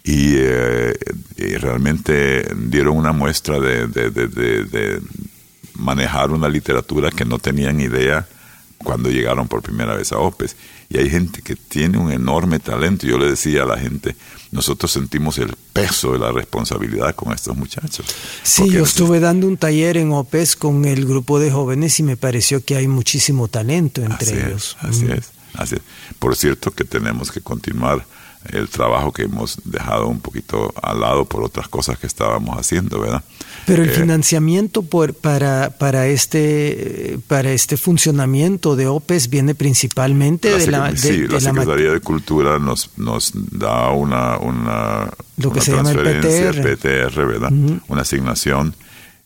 Y, 0.03 0.35
eh, 0.37 0.93
realmente 1.59 2.47
dieron 2.55 2.97
una 2.97 3.11
muestra 3.11 3.59
de 3.59 5.01
manejar 5.75 6.31
una 6.31 6.49
literatura 6.49 7.11
que 7.11 7.25
no 7.25 7.39
tenían 7.39 7.79
idea 7.79 8.27
cuando 8.83 9.09
llegaron 9.09 9.47
por 9.47 9.61
primera 9.61 9.95
vez 9.95 10.11
a 10.11 10.17
OPES. 10.19 10.55
Y 10.89 10.97
hay 10.97 11.09
gente 11.09 11.41
que 11.41 11.55
tiene 11.55 11.97
un 11.97 12.11
enorme 12.11 12.59
talento. 12.59 13.05
Yo 13.05 13.17
le 13.17 13.29
decía 13.29 13.63
a 13.63 13.65
la 13.65 13.77
gente, 13.77 14.15
nosotros 14.51 14.91
sentimos 14.91 15.37
el 15.37 15.55
peso 15.73 16.13
de 16.13 16.19
la 16.19 16.31
responsabilidad 16.31 17.13
con 17.15 17.31
estos 17.33 17.55
muchachos. 17.55 18.05
Sí, 18.41 18.69
yo 18.71 18.83
estuve 18.83 19.19
dando 19.19 19.47
un 19.47 19.57
taller 19.57 19.97
en 19.97 20.11
OPES 20.11 20.55
con 20.55 20.85
el 20.85 21.05
grupo 21.05 21.39
de 21.39 21.51
jóvenes 21.51 21.99
y 21.99 22.03
me 22.03 22.17
pareció 22.17 22.63
que 22.63 22.75
hay 22.75 22.87
muchísimo 22.87 23.47
talento 23.47 24.01
entre 24.01 24.31
Así 24.31 24.39
ellos. 24.47 24.77
Es, 24.81 24.89
así 24.89 25.05
Mm. 25.05 25.11
es, 25.11 25.31
así 25.53 25.75
es. 25.75 25.81
Por 26.17 26.35
cierto 26.35 26.71
que 26.71 26.85
tenemos 26.85 27.31
que 27.31 27.41
continuar 27.41 28.05
el 28.51 28.69
trabajo 28.69 29.11
que 29.11 29.23
hemos 29.23 29.57
dejado 29.63 30.07
un 30.07 30.19
poquito 30.19 30.73
al 30.81 30.99
lado 31.01 31.25
por 31.25 31.43
otras 31.43 31.67
cosas 31.67 31.97
que 31.99 32.07
estábamos 32.07 32.57
haciendo, 32.57 32.99
¿verdad? 32.99 33.23
Pero 33.65 33.83
el 33.83 33.89
Eh, 33.89 33.93
financiamiento 33.93 34.81
por, 34.83 35.13
para, 35.13 35.69
para, 35.77 36.07
este, 36.07 37.19
para 37.27 37.51
este 37.51 37.77
funcionamiento 37.77 38.75
de 38.75 38.87
OPES 38.87 39.29
viene 39.29 39.55
principalmente 39.55 40.49
de 40.57 40.67
la, 40.67 40.91
de- 40.91 40.97
sí, 40.97 41.17
de 41.21 41.27
la 41.27 41.39
Secretaría 41.39 41.91
de 41.91 41.99
Cultura 41.99 42.57
nos, 42.59 42.89
nos 42.97 43.31
da 43.35 43.89
una, 43.91 44.37
una, 44.37 45.09
Lo 45.37 45.51
que 45.51 45.59
una 45.59 45.61
se 45.61 45.71
llama 45.75 45.91
el 45.91 45.97
PTR. 46.19 46.61
PTR, 46.61 47.25
¿verdad? 47.25 47.51
Una 47.87 48.01
asignación 48.01 48.75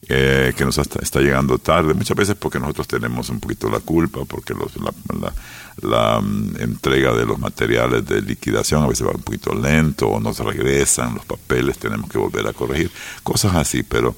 eh, 0.09 0.53
que 0.57 0.65
nos 0.65 0.77
está, 0.77 0.99
está 1.01 1.19
llegando 1.21 1.57
tarde, 1.57 1.93
muchas 1.93 2.17
veces 2.17 2.35
porque 2.37 2.59
nosotros 2.59 2.87
tenemos 2.87 3.29
un 3.29 3.39
poquito 3.39 3.69
la 3.69 3.79
culpa, 3.79 4.25
porque 4.25 4.53
los, 4.53 4.75
la, 4.77 4.93
la- 5.21 5.33
la, 5.81 6.21
mm, 6.21 6.55
entrega 6.61 7.13
de 7.13 7.25
los 7.25 7.39
materiales 7.39 8.05
de 8.05 8.21
liquidación 8.21 8.83
a 8.83 8.87
veces 8.87 9.07
va 9.07 9.11
un 9.11 9.23
poquito 9.23 9.53
lento 9.55 10.07
o 10.07 10.19
nos 10.19 10.37
regresan 10.39 11.15
los 11.15 11.25
papeles, 11.25 11.77
tenemos 11.79 12.09
que 12.09 12.17
volver 12.19 12.45
a 12.47 12.53
corregir, 12.53 12.91
cosas 13.23 13.55
así, 13.55 13.81
pero... 13.83 14.15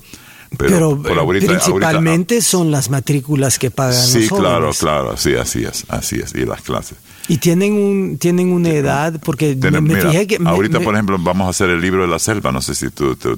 Pero, 0.57 0.97
ahorita- 1.19 1.47
principalmente 1.47 2.39
son 2.41 2.71
las 2.71 2.89
matrículas 2.89 3.59
que 3.59 3.71
pagan 3.71 3.93
Sí, 4.01 4.21
los 4.21 4.29
jóvenes. 4.29 4.49
claro, 4.49 4.71
claro, 4.79 5.17
sí, 5.17 5.33
así 5.35 5.63
es, 5.65 5.83
así 5.89 6.17
es, 6.17 6.33
y 6.33 6.45
las 6.45 6.61
clases. 6.61 6.97
Y 7.27 7.37
tienen 7.39 7.73
un 7.73 8.17
tienen 8.19 8.53
una 8.53 8.69
edad 8.69 9.19
porque 9.21 9.55
me, 9.59 9.81
mira, 9.81 10.09
fijé 10.11 10.27
que 10.27 10.39
ahorita, 10.45 10.79
me- 10.79 10.85
por 10.85 10.93
ejemplo, 10.93 11.17
vamos 11.19 11.47
a 11.47 11.49
hacer 11.49 11.69
el 11.71 11.81
libro 11.81 12.03
de 12.03 12.07
la 12.07 12.19
selva. 12.19 12.51
No 12.53 12.61
sé 12.61 12.73
si 12.75 12.89
tú- 12.91 13.15
te- 13.17 13.35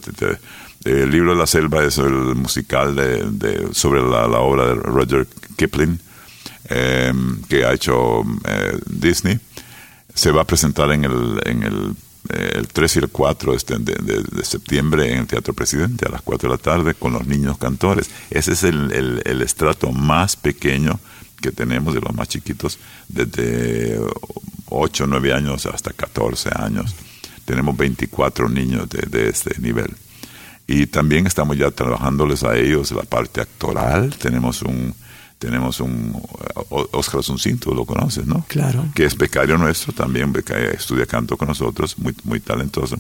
el 0.87 1.11
libro 1.11 1.31
de 1.31 1.37
la 1.37 1.47
selva 1.47 1.83
es 1.83 1.97
el 1.97 2.11
musical 2.35 2.95
de, 2.95 3.23
de- 3.31 3.73
sobre 3.73 4.01
la, 4.01 4.25
obra 4.39 4.67
de 4.67 4.73
Roger 4.75 5.27
Kipling 5.55 5.99
eh, 6.69 7.13
que 7.49 7.65
ha 7.65 7.73
hecho 7.73 8.21
eh, 8.45 8.77
Disney. 8.87 9.39
Se 10.13 10.31
va 10.31 10.41
a 10.41 10.45
presentar 10.45 10.91
en 10.91 11.05
el, 11.05 11.39
en 11.45 11.63
el, 11.63 11.93
eh, 12.29 12.51
el 12.55 12.67
3 12.67 12.95
y 12.95 12.99
el 12.99 13.09
4 13.09 13.53
este, 13.53 13.77
de, 13.79 13.93
de- 13.95 14.43
septiembre 14.45 15.11
en 15.13 15.19
el 15.19 15.27
Teatro 15.27 15.53
Presidente 15.53 16.05
a 16.07 16.11
las 16.11 16.21
4 16.21 16.49
de 16.49 16.55
la 16.55 16.61
tarde 16.61 16.93
con 16.95 17.13
los 17.13 17.25
niños 17.27 17.57
cantores. 17.57 18.09
Ese 18.29 18.53
es 18.53 18.63
el, 18.63 19.21
estrato 19.41 19.91
más 19.91 20.35
pequeño 20.35 20.99
que 21.41 21.51
tenemos 21.51 21.93
de 21.93 22.01
los 22.01 22.13
más 22.15 22.27
chiquitos 22.29 22.79
desde 23.07 23.99
8 24.69 25.03
o 25.03 25.07
9 25.07 25.33
años 25.33 25.65
hasta 25.67 25.91
14 25.93 26.49
años. 26.55 26.95
Tenemos 27.45 27.77
24 27.77 28.49
niños 28.49 28.89
de 28.89 29.29
este 29.29 29.59
nivel. 29.61 29.95
Y 30.67 30.87
también 30.87 31.25
estamos 31.27 31.57
ya 31.57 31.71
trabajándoles 31.71 32.43
a 32.43 32.55
ellos 32.57 32.91
la 32.91 33.03
parte 33.03 33.39
actoral. 33.41 34.13
Tenemos 34.17 34.61
un 34.61 34.93
tenemos 35.39 35.79
un 35.79 36.19
Oscar 36.69 37.19
Asuncinto, 37.19 37.71
lo 37.73 37.85
conoces, 37.85 38.25
¿no? 38.25 38.43
Claro. 38.47 38.85
Que 38.95 39.05
es 39.05 39.15
becario 39.15 39.55
nuestro, 39.57 39.93
también 39.93 40.33
becario, 40.33 40.71
estudia 40.71 41.05
canto 41.05 41.37
con 41.37 41.47
nosotros, 41.47 41.95
muy, 41.99 42.15
muy 42.23 42.39
talentoso. 42.39 42.97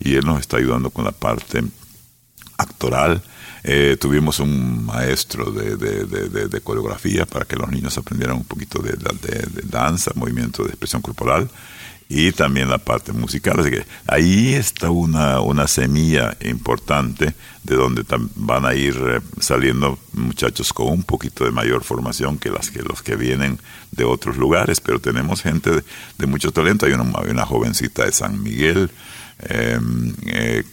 Y 0.00 0.14
él 0.14 0.24
nos 0.24 0.40
está 0.40 0.56
ayudando 0.56 0.88
con 0.88 1.04
la 1.04 1.12
parte 1.12 1.62
actoral. 2.56 3.22
Eh, 3.64 3.96
tuvimos 4.00 4.40
un 4.40 4.84
maestro 4.84 5.50
de, 5.50 5.76
de- 5.76 6.04
de- 6.04 6.48
de- 6.48 6.60
coreografía 6.60 7.26
para 7.26 7.44
que 7.44 7.56
los 7.56 7.70
niños 7.70 7.96
aprendieran 7.98 8.36
un 8.36 8.44
poquito 8.44 8.80
de, 8.82 8.92
de- 8.92 9.46
de 9.46 9.62
danza, 9.68 10.10
movimiento 10.14 10.62
de 10.62 10.70
expresión 10.70 11.00
corporal 11.02 11.48
y 12.16 12.30
también 12.30 12.70
la 12.70 12.78
parte 12.78 13.12
musical. 13.12 13.58
Así 13.58 13.70
que 13.70 13.84
ahí 14.06 14.54
está 14.54 14.90
una, 14.90 15.40
una 15.40 15.66
semilla 15.66 16.36
importante 16.44 17.34
de 17.64 17.74
donde 17.74 18.04
van 18.36 18.64
a 18.64 18.74
ir 18.74 18.94
eh, 18.96 19.20
saliendo 19.40 19.98
muchachos 20.12 20.72
con 20.72 20.88
un 20.88 21.02
poquito 21.02 21.44
de 21.44 21.50
mayor 21.50 21.82
formación 21.82 22.38
que, 22.38 22.50
las 22.50 22.70
que 22.70 22.82
los 22.82 23.02
que 23.02 23.16
vienen 23.16 23.58
de 23.90 24.04
otros 24.04 24.36
lugares, 24.36 24.80
pero 24.80 25.00
tenemos 25.00 25.42
gente 25.42 25.82
de, 26.18 26.26
mucho 26.26 26.52
talento. 26.52 26.86
Hay 26.86 26.92
una, 26.92 27.02
una 27.02 27.46
jovencita 27.46 28.04
de 28.04 28.12
San 28.12 28.40
Miguel 28.42 28.90
eh, 29.40 29.80
eh, 30.26 30.64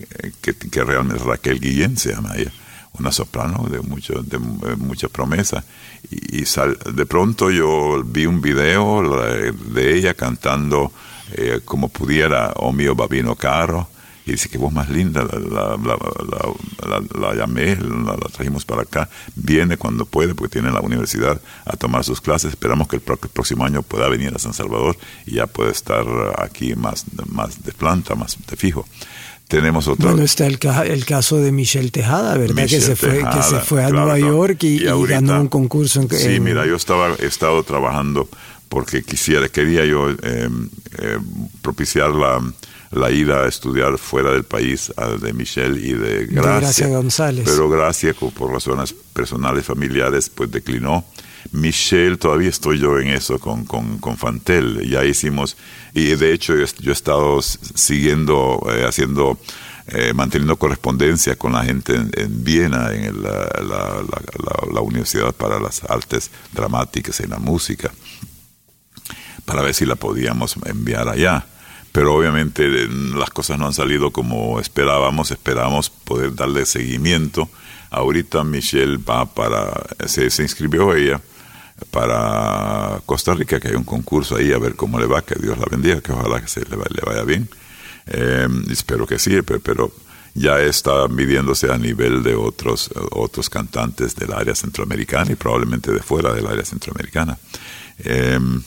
que, 0.41 0.53
que 0.53 0.83
realmente 0.83 1.23
Raquel 1.23 1.59
Guillén 1.59 1.97
se 1.97 2.13
llama 2.13 2.35
ella 2.37 2.51
una 2.99 3.11
soprano 3.11 3.67
de 3.71 3.79
mucho 3.79 4.21
de 4.21 4.35
eh, 4.37 4.75
mucha 4.77 5.07
promesa 5.07 5.63
y, 6.11 6.41
y 6.41 6.45
sal- 6.45 6.77
de 6.93 7.05
pronto 7.05 7.49
yo 7.49 8.03
vi 8.05 8.25
un 8.25 8.41
video 8.41 9.01
de 9.73 9.95
ella 9.97 10.13
cantando 10.13 10.91
eh, 11.35 11.61
como 11.65 11.89
pudiera 11.89 12.53
o 12.57 12.71
mío 12.71 12.95
babino 12.95 13.35
caro 13.35 13.87
y 14.25 14.33
dice 14.33 14.49
que 14.49 14.59
voz 14.59 14.71
más 14.71 14.87
linda 14.89 15.23
la, 15.23 15.39
la, 15.39 15.77
la, 15.77 15.97
la- 16.87 16.99
la- 16.99 17.19
la 17.19 17.35
llamé 17.35 17.75
la, 17.75 18.15
trajimos 18.31 18.65
para 18.65 18.83
acá 18.83 19.09
viene 19.35 19.77
cuando 19.77 20.05
puede 20.05 20.35
porque 20.35 20.53
tiene 20.59 20.71
la 20.71 20.79
universidad 20.81 21.41
a 21.65 21.75
tomar 21.75 22.03
sus 22.03 22.21
clases 22.21 22.51
esperamos 22.51 22.87
que 22.87 22.97
el 22.97 23.01
pro- 23.01 23.17
próximo 23.17 23.65
año 23.65 23.81
pueda 23.81 24.07
venir 24.09 24.31
a 24.35 24.39
San 24.39 24.53
Salvador 24.53 24.95
y 25.25 25.35
ya 25.35 25.47
puede 25.47 25.71
estar 25.71 26.05
aquí 26.37 26.75
más 26.75 27.05
más 27.27 27.63
de 27.63 27.71
planta 27.71 28.13
más 28.13 28.37
de 28.47 28.55
fijo 28.55 28.85
tenemos 29.47 29.87
otra 29.89 30.11
Bueno, 30.11 30.23
está 30.23 30.45
el, 30.47 30.59
ca- 30.59 30.85
el 30.85 31.03
caso 31.05 31.37
de 31.37 31.51
Michelle 31.51 31.89
Tejada, 31.91 32.37
¿verdad? 32.37 32.55
que 32.55 32.61
Michelle 32.61 32.81
se 32.85 32.95
fue, 32.95 33.09
que 33.09 33.17
Tejada, 33.17 33.43
se 33.43 33.59
fue 33.59 33.83
a 33.83 33.89
claro, 33.89 34.05
Nueva. 34.11 34.19
York 34.19 34.63
y, 34.63 34.83
y 34.83 34.87
ahorita- 34.87 35.19
ganó 35.19 35.41
un 35.41 35.47
concurso 35.49 35.99
en, 35.99 36.09
Sí, 36.09 36.35
en- 36.35 36.43
mira, 36.43 36.65
yo 36.65 36.75
estaba, 36.77 37.09
he 37.19 37.25
estado 37.25 37.61
trabajando 37.63 38.29
porque 38.71 39.03
quisiera, 39.03 39.49
quería 39.49 39.83
yo 39.85 40.09
eh, 40.11 40.15
eh, 40.99 41.17
propiciar 41.61 42.11
la, 42.11 42.41
la 42.91 43.11
ida 43.11 43.43
a 43.43 43.47
estudiar 43.49 43.97
fuera 43.97 44.31
del 44.31 44.45
país 44.45 44.93
a- 44.95 45.09
de 45.09 45.33
Michelle 45.33 45.77
y 45.77 45.91
de 45.91 46.25
Gracia. 46.27 46.59
Gracia 46.61 46.87
González. 46.87 47.43
Pero 47.45 47.69
Gracia, 47.69 48.13
por 48.13 48.49
razones 48.49 48.95
personales, 49.13 49.65
familiares, 49.65 50.29
pues 50.29 50.49
declinó. 50.49 51.03
Michelle, 51.51 52.15
todavía 52.15 52.47
estoy 52.49 52.79
yo 52.79 52.97
en 52.99 53.09
eso 53.09 53.39
con, 53.39 53.65
con, 53.65 53.97
con 53.97 54.15
Fantel. 54.17 54.87
Ya 54.89 55.03
hicimos, 55.03 55.57
y 55.93 56.15
de 56.15 56.31
hecho 56.33 56.55
yo, 56.55 56.65
yo 56.79 56.91
he 56.91 56.93
estado 56.93 57.41
siguiendo, 57.41 58.61
eh, 58.73 58.85
haciendo, 58.87 59.37
eh, 59.87 60.13
manteniendo 60.13 60.55
correspondencia 60.55 61.35
con 61.35 61.51
la 61.53 61.65
gente 61.65 61.95
en, 61.95 62.09
en 62.15 62.43
Viena, 62.43 62.93
en 62.93 63.03
el- 63.03 63.21
la, 63.23 63.31
la- 63.59 64.01
la- 64.01 64.21
la- 64.45 64.73
la 64.73 64.81
Universidad 64.81 65.33
para 65.35 65.59
las 65.59 65.83
Artes 65.83 66.31
Dramáticas 66.53 67.19
y 67.19 67.27
la 67.27 67.39
Música, 67.39 67.91
para 69.45 69.61
ver 69.61 69.73
si 69.73 69.85
la 69.85 69.95
podíamos 69.95 70.55
enviar 70.65 71.07
allá. 71.07 71.45
Pero 71.91 72.15
obviamente 72.15 72.65
eh, 72.65 72.87
las 73.15 73.29
cosas 73.31 73.59
no 73.59 73.67
han 73.67 73.73
salido 73.73 74.11
como 74.11 74.59
esperábamos, 74.59 75.31
esperábamos 75.31 75.89
poder 75.89 76.35
darle 76.35 76.65
seguimiento. 76.65 77.49
Ahorita 77.89 78.43
Michelle 78.43 78.97
va 78.97 79.25
para, 79.25 79.73
se, 80.05 80.29
se 80.29 80.43
inscribió 80.43 80.95
ella 80.95 81.21
para 81.89 83.01
Costa 83.05 83.33
Rica, 83.33 83.59
que 83.59 83.69
hay 83.69 83.75
un 83.75 83.83
concurso 83.83 84.35
ahí, 84.35 84.53
a 84.53 84.59
ver 84.59 84.75
cómo 84.75 84.99
le 84.99 85.07
va, 85.07 85.23
que 85.23 85.35
Dios 85.35 85.57
la 85.57 85.65
bendiga, 85.69 86.01
que 86.01 86.11
ojalá 86.11 86.41
que 86.41 86.47
se 86.47 86.61
le, 86.61 86.75
vaya 86.75 87.23
bien. 87.23 87.49
Eh, 88.07 88.47
espero 88.69 89.07
que 89.07 89.19
sí, 89.19 89.41
pero 89.41 89.91
ya 90.33 90.59
está 90.59 91.07
midiéndose 91.07 91.71
a 91.71 91.77
nivel 91.77 92.23
de 92.23 92.35
otros, 92.35 92.89
otros 93.11 93.49
cantantes 93.49 94.15
del 94.15 94.33
área 94.33 94.55
centroamericana 94.55 95.31
y 95.31 95.35
probablemente 95.35 95.91
de 95.91 95.99
fuera 95.99 96.33
del 96.33 96.47
área 96.47 96.63
centroamericana. 96.63 97.37
Em, 97.99 98.61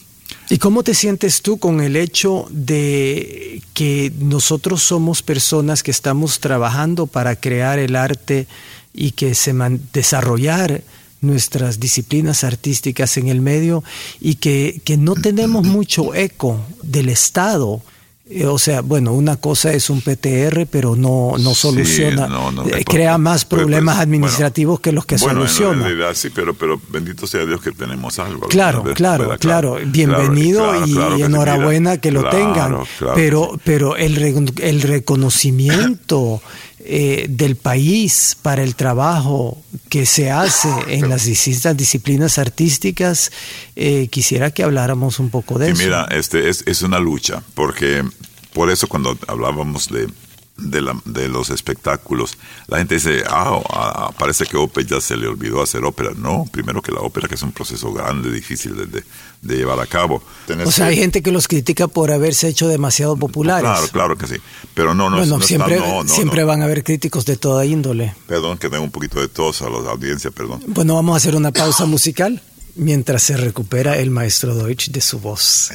¿Y 0.50 0.58
cómo 0.58 0.82
te 0.82 0.92
sientes 0.94 1.40
tú 1.40 1.58
con 1.58 1.80
el 1.80 1.96
hecho 1.96 2.46
de 2.50 3.62
que 3.72 4.12
nosotros 4.18 4.82
somos 4.82 5.22
personas 5.22 5.82
que 5.82 5.90
estamos 5.90 6.38
trabajando 6.38 7.06
para 7.06 7.36
crear 7.36 7.78
el 7.78 7.96
arte 7.96 8.46
y 8.92 9.12
que 9.12 9.34
se 9.34 9.54
desarrollar 9.92 10.82
nuestras 11.22 11.80
disciplinas 11.80 12.44
artísticas 12.44 13.16
en 13.16 13.28
el 13.28 13.40
medio 13.40 13.82
y 14.20 14.34
que, 14.34 14.82
que 14.84 14.98
no 14.98 15.14
tenemos 15.14 15.64
mucho 15.64 16.14
eco 16.14 16.60
del 16.82 17.08
Estado? 17.08 17.80
Eh, 18.26 18.46
o 18.46 18.58
sea, 18.58 18.80
bueno, 18.80 19.12
una 19.12 19.36
cosa 19.36 19.74
es 19.74 19.90
un 19.90 20.00
PTR, 20.00 20.66
pero 20.70 20.96
no, 20.96 21.34
no 21.38 21.54
soluciona, 21.54 22.26
eh, 22.74 22.82
crea 22.82 23.18
más 23.18 23.44
problemas 23.44 23.96
pues, 23.96 24.02
administrativos 24.02 24.80
que 24.80 24.92
los 24.92 25.04
que 25.04 25.18
soluciona. 25.18 25.74
En 25.74 25.84
realidad, 25.84 26.14
sí, 26.14 26.30
pero, 26.30 26.54
pero 26.54 26.80
bendito 26.88 27.26
sea 27.26 27.44
Dios 27.44 27.60
que 27.60 27.72
tenemos 27.72 28.18
algo. 28.18 28.48
Claro, 28.48 28.82
claro, 28.94 29.36
claro, 29.38 29.76
Bienvenido 29.84 30.86
y, 30.86 31.20
enhorabuena 31.20 31.98
que 31.98 32.12
lo 32.12 32.30
tengan. 32.30 32.78
pero, 33.14 33.60
pero 33.62 33.96
el, 33.96 34.16
el 34.58 34.80
reconocimiento 34.80 36.40
eh, 36.86 37.26
del 37.30 37.56
país 37.56 38.36
para 38.42 38.62
el 38.62 38.74
trabajo 38.74 39.62
que 39.88 40.04
se 40.04 40.30
hace 40.30 40.68
en 40.88 41.08
las 41.08 41.24
distintas 41.24 41.74
disciplinas 41.74 42.38
artísticas, 42.38 43.32
eh, 43.74 44.08
quisiera 44.08 44.50
que 44.50 44.62
habláramos 44.62 45.18
un 45.18 45.30
poco 45.30 45.58
de 45.58 45.70
eso. 45.70 45.82
Mira, 45.82 46.06
este 46.10 46.50
es, 46.50 46.62
es 46.66 46.82
una 46.82 46.98
lucha, 46.98 47.42
porque 47.54 48.04
por 48.52 48.70
eso 48.70 48.86
cuando 48.86 49.18
hablábamos 49.28 49.88
de 49.88 50.08
de, 50.56 50.80
la, 50.80 50.96
de, 51.04 51.28
los 51.28 51.50
espectáculos. 51.50 52.38
La 52.68 52.78
gente 52.78 52.94
dice, 52.94 53.24
ah, 53.28 53.60
ah, 53.70 54.10
parece 54.18 54.46
que 54.46 54.56
Opel 54.56 54.86
ya 54.86 55.00
se 55.00 55.16
le 55.16 55.26
olvidó 55.26 55.62
hacer 55.62 55.84
ópera. 55.84 56.10
No, 56.16 56.46
primero 56.50 56.80
que 56.80 56.92
la 56.92 57.00
ópera, 57.00 57.28
que 57.28 57.34
es 57.34 57.42
un 57.42 57.52
proceso 57.52 57.92
grande, 57.92 58.30
difícil 58.30 58.76
de, 58.76 59.02
de, 59.42 59.56
llevar 59.56 59.80
a 59.80 59.86
cabo. 59.86 60.22
o 60.64 60.70
sea, 60.70 60.86
hay 60.86 60.96
gente 60.96 61.22
que 61.22 61.32
los 61.32 61.48
critica 61.48 61.88
por 61.88 62.12
haberse 62.12 62.48
hecho 62.48 62.68
demasiado 62.68 63.16
populares. 63.16 63.62
Claro, 63.68 63.88
claro 63.88 64.18
que 64.18 64.26
sí. 64.26 64.36
Pero 64.74 64.94
no, 64.94 65.10
no, 65.10 65.18
bueno, 65.18 65.40
siempre, 65.40 65.80
siempre 66.06 66.44
van 66.44 66.62
a 66.62 66.64
haber 66.64 66.84
críticos 66.84 67.24
de 67.24 67.36
toda 67.36 67.64
índole. 67.64 68.14
Perdón, 68.26 68.58
que 68.58 68.68
tengo 68.68 68.84
un 68.84 68.90
poquito 68.90 69.20
de 69.20 69.28
tos 69.28 69.62
a 69.62 69.68
la 69.68 69.90
audiencia, 69.90 70.30
perdón. 70.30 70.62
Bueno, 70.68 70.94
vamos 70.94 71.14
a 71.14 71.16
hacer 71.16 71.34
una 71.36 71.52
pausa 71.52 71.84
musical 71.86 72.40
mientras 72.76 73.22
se 73.22 73.36
recupera 73.36 73.98
el 73.98 74.10
maestro 74.10 74.54
Deutsch 74.54 74.90
de 74.90 75.00
su 75.00 75.20
voz. 75.20 75.70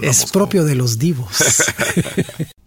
es 0.00 0.30
propio 0.30 0.64
de 0.64 0.74
los 0.74 0.98
divos. 0.98 1.36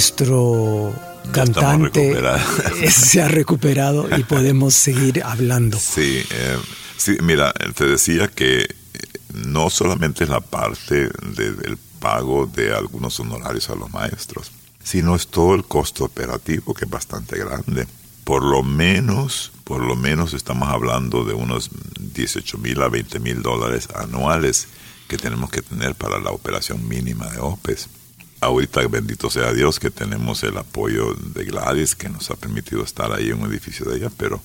nuestro 0.00 0.94
cantante 1.30 2.16
se 2.90 3.20
ha 3.20 3.28
recuperado 3.28 4.08
y 4.16 4.24
podemos 4.24 4.72
seguir 4.72 5.22
hablando. 5.22 5.78
Sí, 5.78 6.24
eh, 6.30 6.56
sí, 6.96 7.18
mira, 7.22 7.52
te 7.74 7.84
decía 7.84 8.28
que 8.28 8.66
no 9.34 9.68
solamente 9.68 10.24
es 10.24 10.30
la 10.30 10.40
parte 10.40 11.10
del 11.36 11.76
pago 11.98 12.46
de 12.46 12.72
algunos 12.72 13.20
honorarios 13.20 13.68
a 13.68 13.74
los 13.74 13.90
maestros, 13.90 14.50
sino 14.82 15.14
es 15.14 15.26
todo 15.26 15.54
el 15.54 15.64
costo 15.64 16.06
operativo 16.06 16.72
que 16.72 16.86
es 16.86 16.90
bastante 16.90 17.38
grande. 17.38 17.86
Por 18.24 18.42
lo 18.42 18.62
menos, 18.62 19.52
por 19.64 19.82
lo 19.82 19.96
menos 19.96 20.32
estamos 20.32 20.70
hablando 20.70 21.24
de 21.24 21.34
unos 21.34 21.68
18 22.14 22.56
mil 22.56 22.80
a 22.80 22.88
20 22.88 23.20
mil 23.20 23.42
dólares 23.42 23.86
anuales 23.94 24.66
que 25.08 25.18
tenemos 25.18 25.50
que 25.50 25.60
tener 25.60 25.94
para 25.94 26.18
la 26.18 26.30
operación 26.30 26.88
mínima 26.88 27.28
de 27.28 27.40
OPES 27.40 27.99
ahorita 28.40 28.86
bendito 28.88 29.30
sea 29.30 29.52
Dios 29.52 29.78
que 29.78 29.90
tenemos 29.90 30.42
el 30.42 30.56
apoyo 30.56 31.14
de 31.14 31.44
Gladys 31.44 31.94
que 31.94 32.08
nos 32.08 32.30
ha 32.30 32.36
permitido 32.36 32.82
estar 32.82 33.12
ahí 33.12 33.28
en 33.28 33.40
un 33.40 33.50
edificio 33.50 33.86
de 33.86 33.98
ella, 33.98 34.10
pero 34.16 34.42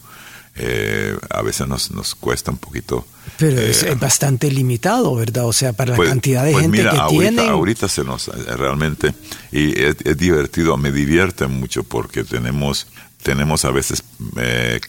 eh, 0.58 1.18
a 1.30 1.42
veces 1.42 1.68
nos, 1.68 1.92
nos 1.92 2.16
cuesta 2.16 2.50
un 2.50 2.58
poquito. 2.58 3.06
Pero 3.38 3.60
es 3.60 3.84
eh, 3.84 3.96
bastante 3.96 4.50
limitado, 4.50 5.14
¿verdad? 5.14 5.46
O 5.46 5.54
sea, 5.54 5.74
para 5.74 5.92
la 5.92 5.98
pues, 5.98 6.10
cantidad 6.10 6.46
de 6.46 6.54
pues 6.54 6.64
gente 6.64 6.82
que 6.82 6.88
ahorita, 6.88 7.50
Ahorita 7.50 7.90
se 7.90 8.06
nos, 8.06 8.30
eh, 8.30 8.32
realmente, 8.56 9.14
y 9.52 9.78
es, 9.78 9.98
divertido, 10.18 10.78
me 10.78 10.94
divierte 10.94 11.48
mucho 11.48 11.84
porque 11.84 12.24
tenemos, 12.24 12.88
tenemos 13.22 13.66
a 13.66 13.72
veces, 13.72 14.04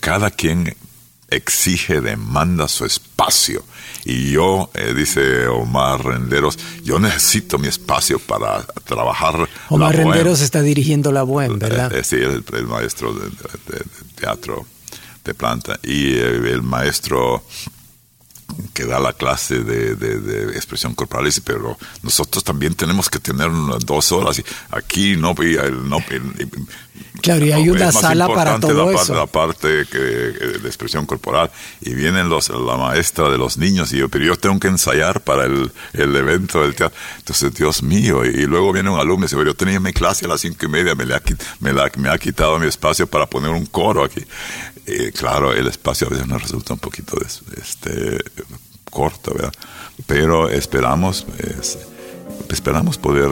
cada 0.01 0.31
quien 0.31 0.77
exige, 1.31 2.01
demanda 2.01 2.69
su 2.69 2.85
espacio. 2.85 3.65
Y 4.09 4.31
yo, 4.31 4.71
eh, 4.75 4.95
dice 4.95 5.49
Omar 5.49 6.05
Renderos, 6.05 6.57
yo 6.85 7.01
necesito 7.01 7.59
mi 7.59 7.67
espacio 7.67 8.21
para 8.21 8.65
trabajar. 8.85 9.49
Omar 9.69 9.97
Renderos 9.97 10.43
está 10.43 10.63
dirigiendo 10.63 11.11
la 11.11 11.25
Bohem, 11.25 11.59
¿verdad? 11.59 11.93
Eh, 11.93 12.05
sí, 12.05 12.15
el, 12.15 12.45
el 12.57 12.67
maestro 12.69 13.13
de, 13.13 13.31
teatro 14.15 14.65
de 15.25 15.35
planta. 15.35 15.81
Y 15.83 16.13
eh, 16.15 16.37
el 16.53 16.63
maestro 16.63 17.43
que 18.73 18.85
da 18.85 19.01
la 19.01 19.13
clase 19.13 19.61
de, 19.61 20.57
expresión 20.57 20.95
corporal, 20.95 21.25
dice, 21.25 21.41
pero 21.43 21.77
nosotros 22.03 22.45
también 22.45 22.75
tenemos 22.75 23.09
que 23.09 23.19
tener 23.19 23.51
dos 23.85 24.13
horas 24.13 24.39
y 24.39 24.45
aquí 24.71 25.17
no, 25.17 25.35
no 25.85 25.99
claro, 27.23 27.45
y 27.45 27.53
hay 27.53 27.69
una 27.69 27.91
sala 27.93 28.29
para 28.29 28.61
todo 28.61 28.93
la, 28.93 29.01
eso. 29.01 29.15
La 29.15 29.27
parte 29.27 29.87
que, 29.91 29.99
de 29.99 30.67
expresión 30.67 31.07
corporal 31.07 31.51
y 31.81 31.95
vienen 31.95 32.29
los, 32.29 32.49
la 32.51 32.77
maestra 32.77 33.29
de 33.31 33.39
los 33.39 33.59
niños 33.59 33.93
y 33.93 33.99
yo, 33.99 34.09
pero 34.09 34.25
yo 34.25 34.37
tengo 34.37 34.59
que 34.61 34.69
ensayar 34.69 35.23
para 35.23 35.47
el, 35.47 35.73
el 35.93 36.15
evento 36.15 36.63
del 36.63 36.75
teatro. 36.75 36.97
Entonces, 37.19 37.55
Dios 37.55 37.83
mío, 37.83 38.25
y, 38.25 38.47
luego 38.47 38.73
viene 38.73 38.91
un 38.91 39.01
alumno 39.01 39.25
y 39.25 39.27
dice, 39.27 39.37
pero 39.37 39.51
yo 39.51 39.57
tenía 39.57 39.81
mi 39.81 39.93
clase 39.93 40.27
a 40.27 40.29
las 40.29 40.41
cinco 40.41 40.67
y 40.67 40.69
media, 40.69 40.95
me, 40.95 41.05
le 41.05 41.15
ha, 41.15 41.23
me, 41.61 41.73
me 41.73 42.09
ha 42.11 42.19
quitado 42.19 42.59
mi 42.59 42.67
espacio 42.67 43.07
para 43.07 43.27
poner 43.27 43.51
un 43.51 43.67
coro 43.67 44.05
aquí. 44.05 44.23
Y 44.87 45.11
claro, 45.11 45.53
el 45.53 45.67
espacio 45.67 46.07
a 46.07 46.11
veces 46.11 46.29
nos 46.29 46.41
resulta 46.41 46.75
un 46.75 46.79
poquito 46.79 47.19
este, 47.21 48.21
corto, 48.91 49.35
¿verdad? 49.35 49.53
Pero 50.07 50.49
esperamos, 50.49 51.27
esperamos 52.51 52.99
poder, 52.99 53.31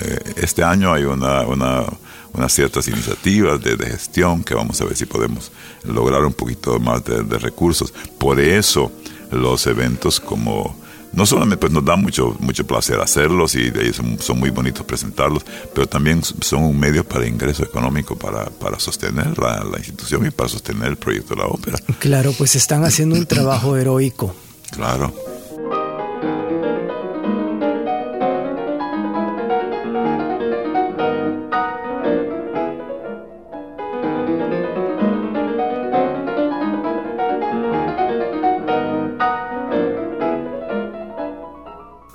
eh, 0.00 0.18
este 0.36 0.62
año 0.62 0.92
hay 0.92 1.04
una, 1.04 1.42
una, 1.42 1.84
unas 2.32 2.52
ciertas 2.52 2.88
iniciativas 2.88 3.60
de, 3.62 3.76
gestión 3.76 4.42
que 4.44 4.54
vamos 4.54 4.80
a 4.80 4.84
ver 4.84 4.96
si 4.96 5.06
podemos 5.06 5.52
lograr 5.84 6.24
un 6.24 6.32
poquito 6.32 6.78
más 6.78 7.04
de 7.04 7.38
recursos. 7.38 7.92
Por 8.18 8.40
eso 8.40 8.90
los 9.30 9.66
eventos 9.66 10.20
como 10.20 10.81
no 11.12 11.26
solamente 11.26 11.58
pues, 11.58 11.72
nos 11.72 11.84
da 11.84 11.96
mucho, 11.96 12.36
mucho 12.40 12.66
placer 12.66 13.00
hacerlos 13.00 13.54
y 13.54 13.70
de 13.70 13.92
son, 13.92 14.18
son, 14.18 14.38
muy 14.38 14.50
bonitos 14.50 14.84
presentarlos, 14.84 15.44
pero 15.74 15.86
también 15.86 16.22
son 16.22 16.64
un 16.64 16.78
medio 16.78 17.04
para 17.04 17.26
ingreso 17.26 17.62
económico 17.64 18.16
para, 18.16 18.46
para 18.46 18.78
sostener 18.78 19.38
la, 19.38 19.62
la, 19.64 19.78
institución 19.78 20.26
y 20.26 20.30
para 20.30 20.48
sostener 20.48 20.88
el 20.88 20.96
proyecto 20.96 21.34
de 21.34 21.40
la 21.40 21.46
ópera. 21.46 21.78
Claro, 21.98 22.32
pues 22.36 22.54
están 22.54 22.84
haciendo 22.84 23.16
un 23.16 23.26
trabajo 23.26 23.76
heroico. 23.78 24.34
Claro. 24.70 25.31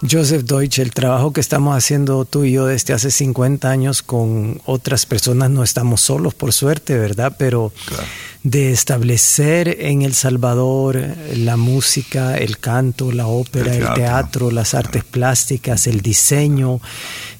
Joseph 0.09 0.43
Deutsch, 0.43 0.79
el 0.79 0.91
trabajo 0.91 1.33
que 1.33 1.41
estamos 1.41 1.75
haciendo 1.75 2.25
tú 2.25 2.43
y 2.43 2.51
yo 2.51 2.65
desde 2.65 2.93
hace 2.93 3.11
50 3.11 3.69
años 3.69 4.01
con 4.01 4.61
otras 4.65 5.05
personas, 5.05 5.49
no 5.49 5.63
estamos 5.63 6.01
solos, 6.01 6.33
por 6.33 6.53
suerte, 6.53 6.97
¿verdad? 6.97 7.35
Pero 7.37 7.71
de 8.43 8.71
establecer 8.71 9.77
en 9.81 10.01
El 10.01 10.13
Salvador 10.13 10.99
la 11.35 11.57
música, 11.57 12.37
el 12.37 12.59
canto, 12.59 13.11
la 13.11 13.27
ópera, 13.27 13.75
el 13.75 13.93
teatro, 13.93 14.51
las 14.51 14.73
artes 14.73 15.03
plásticas, 15.03 15.87
el 15.87 16.01
diseño, 16.01 16.79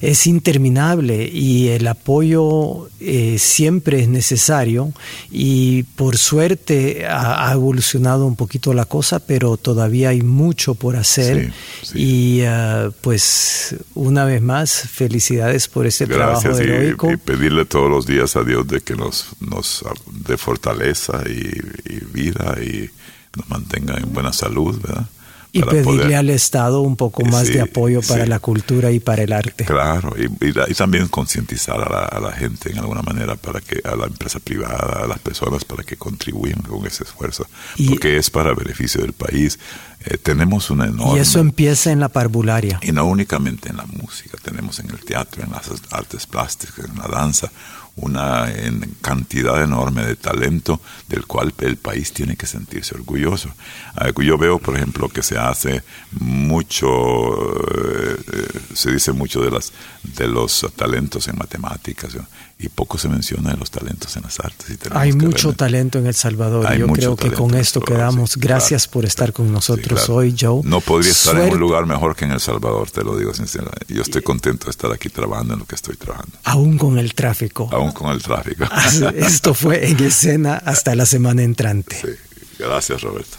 es 0.00 0.26
interminable 0.26 1.28
y 1.32 1.68
el 1.68 1.86
apoyo 1.86 2.88
eh, 3.00 3.36
siempre 3.38 4.00
es 4.00 4.08
necesario 4.08 4.92
y 5.30 5.84
por 5.84 6.18
suerte 6.18 7.06
ha, 7.08 7.50
evolucionado 7.52 8.26
un 8.26 8.36
poquito 8.36 8.74
la 8.74 8.84
cosa, 8.84 9.18
pero 9.18 9.56
todavía 9.56 10.10
hay 10.10 10.22
mucho 10.22 10.74
por 10.74 10.96
hacer 10.96 11.52
y 11.94 12.42
uh, 12.42 12.92
pues 13.00 13.76
una 13.94 14.24
vez 14.24 14.42
más 14.42 14.72
felicidades 14.72 15.68
por 15.68 15.86
ese 15.86 16.06
trabajo 16.06 16.56
heroico. 16.56 17.10
Y, 17.10 17.14
y, 17.14 17.16
pedirle 17.16 17.64
todos 17.64 17.90
los 17.90 18.06
días 18.06 18.36
a 18.36 18.44
Dios 18.44 18.66
de 18.68 18.80
que 18.80 18.94
nos, 18.94 19.28
nos 19.40 19.84
dé 20.26 20.36
fortaleza 20.36 20.97
y, 21.28 21.92
y 21.92 22.00
vida 22.12 22.56
y 22.62 22.90
nos 23.36 23.48
mantenga 23.48 23.96
en 23.96 24.12
buena 24.12 24.32
salud, 24.32 24.80
¿verdad? 24.80 25.06
Y 25.50 25.62
pedirle 25.62 26.14
al 26.14 26.28
Estado 26.28 26.82
un 26.82 26.94
poco 26.96 27.24
más 27.24 27.46
de 27.46 27.62
apoyo 27.62 28.02
para 28.02 28.26
la 28.26 28.38
cultura 28.38 28.90
y 28.90 29.00
para 29.00 29.22
el 29.22 29.32
arte. 29.32 29.64
Claro, 29.64 30.14
y, 30.18 30.26
y, 30.46 30.74
también 30.74 31.08
concientizar 31.08 31.80
a 31.80 32.20
la, 32.20 32.32
gente 32.32 32.70
en 32.70 32.78
alguna 32.78 33.00
manera, 33.00 33.34
para 33.34 33.60
que 33.62 33.80
a 33.82 33.96
la 33.96 34.06
empresa 34.06 34.40
privada, 34.40 35.04
a 35.04 35.06
las 35.06 35.18
personas, 35.20 35.64
para 35.64 35.84
que 35.84 35.96
contribuyan 35.96 36.60
con 36.60 36.86
ese 36.86 37.04
esfuerzo, 37.04 37.46
porque 37.88 38.18
es 38.18 38.28
para 38.28 38.54
beneficio 38.54 39.00
del 39.00 39.14
país. 39.14 39.58
Eh, 40.04 40.18
tenemos 40.18 40.70
una 40.70 40.86
enorme... 40.86 41.18
Y 41.18 41.20
eso 41.22 41.40
empieza 41.40 41.90
en 41.92 42.00
la 42.00 42.10
parvularia. 42.10 42.78
Y 42.82 42.92
no 42.92 43.06
únicamente 43.06 43.70
en 43.70 43.78
la 43.78 43.86
música, 43.86 44.36
tenemos 44.42 44.78
en 44.80 44.90
el 44.90 45.00
teatro, 45.00 45.42
en 45.42 45.50
las 45.50 45.70
artes 45.90 46.26
plásticas, 46.26 46.84
en 46.84 46.98
la 46.98 47.08
danza, 47.08 47.50
una 48.00 48.46
cantidad 49.00 49.62
enorme 49.62 50.04
de 50.04 50.16
talento 50.16 50.80
del 51.08 51.26
cual 51.26 51.52
el 51.60 51.76
país 51.76 52.12
tiene 52.12 52.36
que 52.36 52.46
sentirse 52.46 52.94
orgulloso. 52.94 53.50
Yo 54.22 54.38
veo, 54.38 54.58
por 54.58 54.76
ejemplo, 54.76 55.08
que 55.08 55.22
se 55.22 55.38
hace 55.38 55.82
mucho, 56.12 56.86
eh, 56.86 58.16
eh, 58.32 58.60
se 58.74 58.92
dice 58.92 59.12
mucho 59.12 59.40
de, 59.40 59.50
las, 59.50 59.72
de 60.02 60.28
los 60.28 60.66
talentos 60.76 61.28
en 61.28 61.38
matemáticas 61.38 62.14
y 62.58 62.68
poco 62.68 62.98
se 62.98 63.08
menciona 63.08 63.50
de 63.50 63.56
los 63.56 63.70
talentos 63.70 64.16
en 64.16 64.22
las 64.24 64.40
artes. 64.40 64.78
Hay 64.90 65.12
mucho 65.12 65.52
talento 65.52 65.98
en 65.98 66.06
El 66.06 66.14
Salvador. 66.14 66.76
yo 66.76 66.88
creo 66.88 67.16
que 67.16 67.30
con 67.30 67.54
esto 67.54 67.80
quedamos. 67.80 68.36
Gracias 68.36 68.88
por 68.88 69.04
estar 69.04 69.32
con 69.32 69.52
nosotros 69.52 70.08
hoy, 70.08 70.34
Joe. 70.38 70.62
No 70.64 70.80
podría 70.80 71.12
estar 71.12 71.38
en 71.38 71.52
un 71.52 71.60
lugar 71.60 71.86
mejor 71.86 72.16
que 72.16 72.24
en 72.24 72.32
El 72.32 72.40
Salvador, 72.40 72.90
te 72.90 73.04
lo 73.04 73.16
digo 73.16 73.32
sinceramente. 73.32 73.86
Yo 73.94 74.02
estoy 74.02 74.22
contento 74.22 74.66
de 74.66 74.70
estar 74.70 74.90
aquí 74.92 75.08
trabajando 75.08 75.54
en 75.54 75.60
lo 75.60 75.66
que 75.66 75.76
estoy 75.76 75.96
trabajando. 75.96 76.36
Aún 76.44 76.78
con 76.78 76.98
el 76.98 77.14
tráfico. 77.14 77.68
Aún 77.72 77.92
con 77.92 78.10
el 78.10 78.22
tráfico. 78.22 78.64
Esto 79.14 79.54
fue 79.54 79.88
en 79.88 80.02
escena 80.02 80.56
hasta 80.56 80.94
la 80.96 81.06
semana 81.06 81.42
entrante. 81.42 82.18
Gracias, 82.58 83.02
Roberto. 83.02 83.38